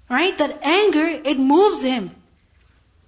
Right? 0.08 0.36
That 0.38 0.60
anger, 0.62 1.06
it 1.06 1.38
moves 1.38 1.82
him. 1.82 2.14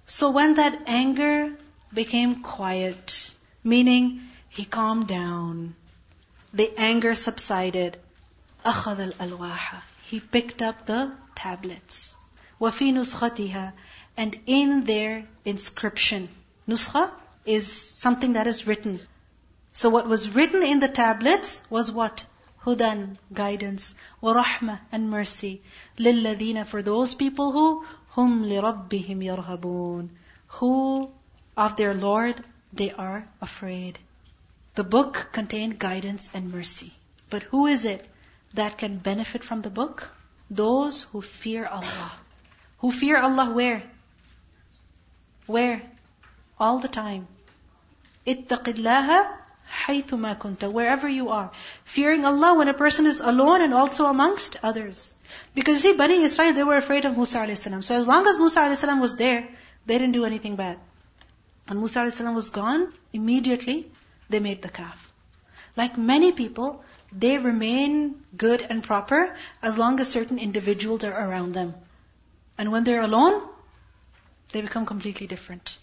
So 0.05 0.31
when 0.31 0.55
that 0.55 0.83
anger 0.87 1.55
became 1.93 2.41
quiet, 2.41 3.31
meaning 3.63 4.21
he 4.49 4.65
calmed 4.65 5.07
down, 5.07 5.75
the 6.53 6.71
anger 6.77 7.15
subsided, 7.15 7.97
أخذ 8.65 9.13
الألواح 9.13 9.81
He 10.03 10.19
picked 10.19 10.61
up 10.61 10.85
the 10.85 11.11
tablets. 11.35 12.15
وفي 12.59 12.91
نسختها 12.91 13.73
And 14.17 14.39
in 14.45 14.83
their 14.85 15.27
inscription. 15.45 16.29
Nuskha 16.67 17.11
is 17.45 17.71
something 17.71 18.33
that 18.33 18.47
is 18.47 18.65
written. 18.65 18.99
So 19.73 19.89
what 19.89 20.07
was 20.07 20.29
written 20.29 20.63
in 20.63 20.79
the 20.79 20.87
tablets 20.87 21.63
was 21.69 21.91
what? 21.91 22.25
Hudan, 22.63 23.17
guidance. 23.31 23.93
ورحمة 24.23 24.79
and 24.91 25.09
mercy. 25.09 25.61
للذين 25.97 26.65
For 26.65 26.81
those 26.81 27.13
people 27.13 27.51
who 27.51 27.85
Hum 28.09 28.45
لِرَبِّهِمْ 28.45 29.23
يَرْهَبُونَ 29.23 30.09
Who 30.59 31.11
of 31.57 31.75
their 31.75 31.93
Lord 31.93 32.43
they 32.73 32.91
are 32.91 33.27
afraid. 33.41 33.99
The 34.75 34.83
book 34.83 35.29
contained 35.31 35.79
guidance 35.79 36.29
and 36.33 36.51
mercy. 36.51 36.93
But 37.29 37.43
who 37.43 37.67
is 37.67 37.85
it 37.85 38.05
that 38.53 38.77
can 38.77 38.97
benefit 38.97 39.43
from 39.43 39.61
the 39.61 39.69
book? 39.69 40.09
Those 40.49 41.03
who 41.03 41.21
fear 41.21 41.65
Allah. 41.65 42.11
Who 42.79 42.91
fear 42.91 43.17
Allah 43.17 43.51
where? 43.51 43.83
Where? 45.45 45.81
All 46.59 46.79
the 46.79 46.87
time. 46.87 47.27
اتق 48.27 48.73
الله 48.73 49.38
حيثما 49.87 50.33
كنت 50.39 50.71
wherever 50.71 51.07
you 51.07 51.29
are 51.29 51.51
fearing 51.83 52.25
Allah 52.25 52.55
when 52.55 52.67
a 52.67 52.73
person 52.73 53.05
is 53.05 53.19
alone 53.19 53.61
and 53.61 53.73
also 53.73 54.05
amongst 54.05 54.57
others 54.63 55.13
because 55.53 55.81
see 55.81 55.93
Bani 55.93 56.21
Israel 56.23 56.53
they 56.53 56.63
were 56.63 56.77
afraid 56.77 57.05
of 57.05 57.15
Musa 57.17 57.39
a.s. 57.39 57.67
so 57.85 57.95
as 57.95 58.07
long 58.07 58.27
as 58.27 58.39
Musa 58.39 58.61
a.s. 58.61 58.83
was 58.99 59.15
there 59.17 59.47
they 59.85 59.97
didn't 59.97 60.13
do 60.13 60.25
anything 60.25 60.55
bad 60.55 60.79
and 61.67 61.79
Musa 61.79 62.01
a.s. 62.01 62.19
was 62.19 62.49
gone 62.49 62.91
immediately 63.13 63.91
they 64.29 64.39
made 64.39 64.61
the 64.61 64.69
calf. 64.69 65.11
Like 65.75 65.97
many 65.97 66.31
people, 66.31 66.83
they 67.11 67.37
remain 67.37 68.23
good 68.35 68.65
and 68.69 68.83
proper 68.83 69.35
as 69.61 69.77
long 69.77 69.99
as 69.99 70.09
certain 70.09 70.39
individuals 70.39 71.03
are 71.03 71.29
around 71.29 71.53
them. 71.53 71.73
And 72.57 72.71
when 72.71 72.83
they're 72.83 73.01
alone, 73.01 73.41
they 74.51 74.61
become 74.61 74.85
completely 74.85 75.27
different. 75.27 75.77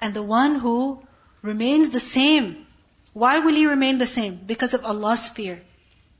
And 0.00 0.14
the 0.14 0.22
one 0.22 0.56
who 0.56 1.02
remains 1.42 1.90
the 1.90 2.00
same, 2.00 2.66
why 3.23 3.39
will 3.39 3.53
he 3.55 3.65
remain 3.65 3.97
the 3.97 4.05
same? 4.05 4.35
Because 4.45 4.73
of 4.73 4.83
Allah's 4.83 5.29
fear. 5.29 5.61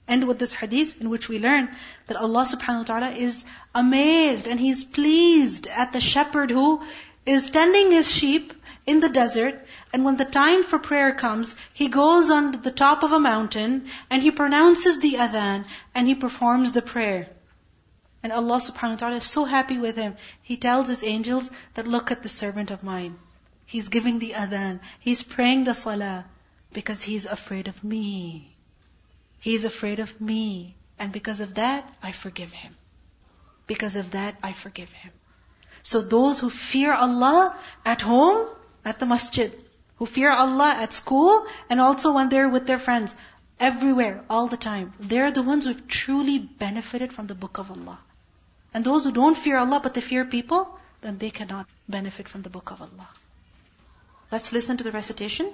And 0.07 0.29
with 0.29 0.39
this 0.39 0.53
hadith 0.53 1.01
in 1.01 1.09
which 1.09 1.27
we 1.27 1.39
learn 1.39 1.67
that 2.07 2.15
Allah 2.15 2.43
subhanahu 2.43 2.83
wa 2.83 2.89
ta'ala 2.89 3.09
is 3.09 3.43
amazed 3.73 4.47
and 4.47 4.57
He's 4.57 4.85
pleased 4.85 5.67
at 5.67 5.91
the 5.91 5.99
shepherd 5.99 6.51
who 6.51 6.81
is 7.25 7.49
tending 7.49 7.91
his 7.91 8.09
sheep 8.09 8.53
in 8.85 9.01
the 9.01 9.09
desert, 9.09 9.67
and 9.91 10.05
when 10.05 10.15
the 10.15 10.23
time 10.23 10.63
for 10.63 10.79
prayer 10.79 11.11
comes, 11.13 11.57
he 11.73 11.89
goes 11.89 12.29
on 12.29 12.61
the 12.61 12.71
top 12.71 13.03
of 13.03 13.11
a 13.11 13.19
mountain 13.19 13.89
and 14.09 14.21
he 14.21 14.31
pronounces 14.31 14.99
the 14.99 15.15
adhan 15.15 15.65
and 15.93 16.07
he 16.07 16.15
performs 16.15 16.71
the 16.71 16.81
prayer. 16.81 17.27
And 18.23 18.31
Allah 18.31 18.61
subhanahu 18.67 18.91
wa 18.91 19.01
ta'ala 19.03 19.15
is 19.17 19.25
so 19.25 19.43
happy 19.43 19.77
with 19.77 19.97
him. 19.97 20.15
He 20.41 20.55
tells 20.55 20.87
his 20.87 21.03
angels 21.03 21.51
that 21.73 21.89
look 21.97 22.09
at 22.11 22.23
the 22.23 22.29
servant 22.29 22.71
of 22.71 22.83
mine. 22.83 23.19
He's 23.65 23.89
giving 23.89 24.19
the 24.19 24.31
adhan. 24.45 24.79
He's 24.99 25.23
praying 25.23 25.65
the 25.65 25.73
salah 25.73 26.23
because 26.75 27.01
he's 27.01 27.25
afraid 27.25 27.67
of 27.69 27.83
me. 27.83 28.55
He's 29.39 29.65
afraid 29.65 29.99
of 29.99 30.19
me. 30.21 30.75
And 30.99 31.11
because 31.11 31.39
of 31.39 31.55
that, 31.55 31.87
I 32.03 32.11
forgive 32.11 32.51
him. 32.51 32.75
Because 33.67 33.95
of 33.95 34.11
that, 34.11 34.37
I 34.43 34.51
forgive 34.53 34.91
him. 34.91 35.11
So 35.83 36.01
those 36.01 36.39
who 36.39 36.49
fear 36.49 36.93
Allah 36.93 37.55
at 37.85 38.01
home, 38.01 38.47
at 38.83 38.99
the 38.99 39.05
masjid, 39.05 39.53
who 39.97 40.05
fear 40.05 40.31
Allah 40.31 40.71
at 40.85 40.93
school, 40.93 41.45
and 41.69 41.79
also 41.79 42.13
when 42.13 42.29
they're 42.29 42.49
with 42.49 42.67
their 42.67 42.79
friends, 42.79 43.15
everywhere, 43.59 44.23
all 44.29 44.47
the 44.47 44.57
time, 44.57 44.93
they're 44.99 45.31
the 45.31 45.43
ones 45.43 45.65
who 45.65 45.73
have 45.73 45.87
truly 45.87 46.39
benefited 46.39 47.13
from 47.13 47.27
the 47.27 47.35
book 47.43 47.57
of 47.57 47.71
Allah. 47.71 47.99
And 48.73 48.83
those 48.83 49.05
who 49.05 49.11
don't 49.11 49.37
fear 49.37 49.57
Allah 49.57 49.79
but 49.81 49.93
they 49.93 50.01
fear 50.01 50.25
people, 50.25 50.77
then 51.01 51.17
they 51.19 51.29
cannot 51.29 51.67
benefit 51.87 52.27
from 52.27 52.41
the 52.41 52.49
book 52.49 52.71
of 52.71 52.81
Allah. 52.81 53.09
Let's 54.31 54.51
listen 54.51 54.77
to 54.77 54.83
the 54.83 54.91
recitation. 54.91 55.53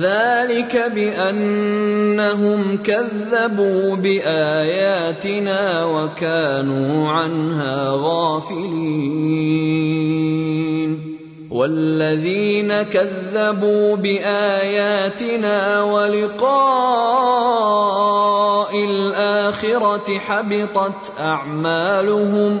ذلك 0.00 0.92
بأنهم 0.94 2.78
كذبوا 2.84 3.96
بآياتنا 3.96 5.84
وكانوا 5.84 7.08
عنها 7.08 7.90
غافلين. 8.00 9.72
والذين 11.52 12.72
كذبوا 12.82 13.96
بآياتنا 13.96 15.82
ولقاء 15.82 16.52
الآخرة 18.84 20.18
حبطت 20.18 21.12
أعمالهم 21.20 22.60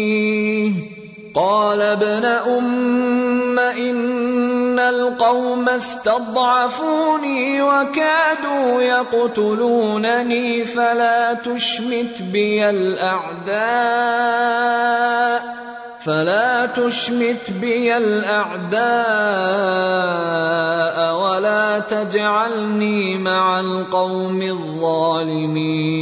قال 1.35 1.81
ابن 1.81 2.25
أم 2.25 3.59
إن 3.59 4.79
القوم 4.79 5.69
استضعفوني 5.69 7.61
وكادوا 7.61 8.81
يقتلونني 8.81 10.65
فلا 10.65 11.33
تشمت 11.33 12.21
بي 12.21 12.69
الأعداء 12.69 13.61
فلا 16.05 16.65
تشمت 16.65 17.51
بي 17.61 17.97
الأعداء 17.97 18.81
ولا 21.15 21.79
تجعلني 21.79 23.17
مع 23.17 23.59
القوم 23.59 24.41
الظالمين 24.41 26.01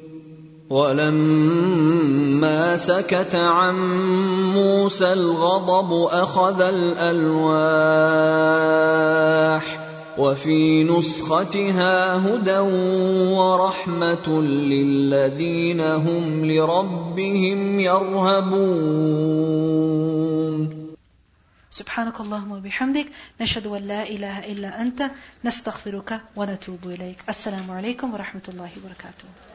ولما 0.71 2.63
سكت 2.77 3.35
عن 3.35 3.75
موسى 4.55 5.13
الغضب 5.13 5.91
أخذ 6.07 6.61
الألواح 6.61 7.51
وفي 10.17 10.83
نسختها 10.83 12.15
هدى 12.27 12.57
ورحمة 13.35 14.41
للذين 14.71 15.81
هم 15.81 16.45
لربهم 16.45 17.79
يرهبون. 17.79 19.11
سبحانك 21.69 22.21
اللهم 22.21 22.51
وبحمدك 22.51 23.07
نشهد 23.41 23.67
أن 23.67 23.87
لا 23.87 24.03
إله 24.09 24.51
إلا 24.51 24.81
أنت 24.81 25.11
نستغفرك 25.45 26.21
ونتوب 26.35 26.79
إليك. 26.85 27.23
السلام 27.29 27.71
عليكم 27.71 28.13
ورحمة 28.13 28.41
الله 28.47 28.71
وبركاته. 28.79 29.50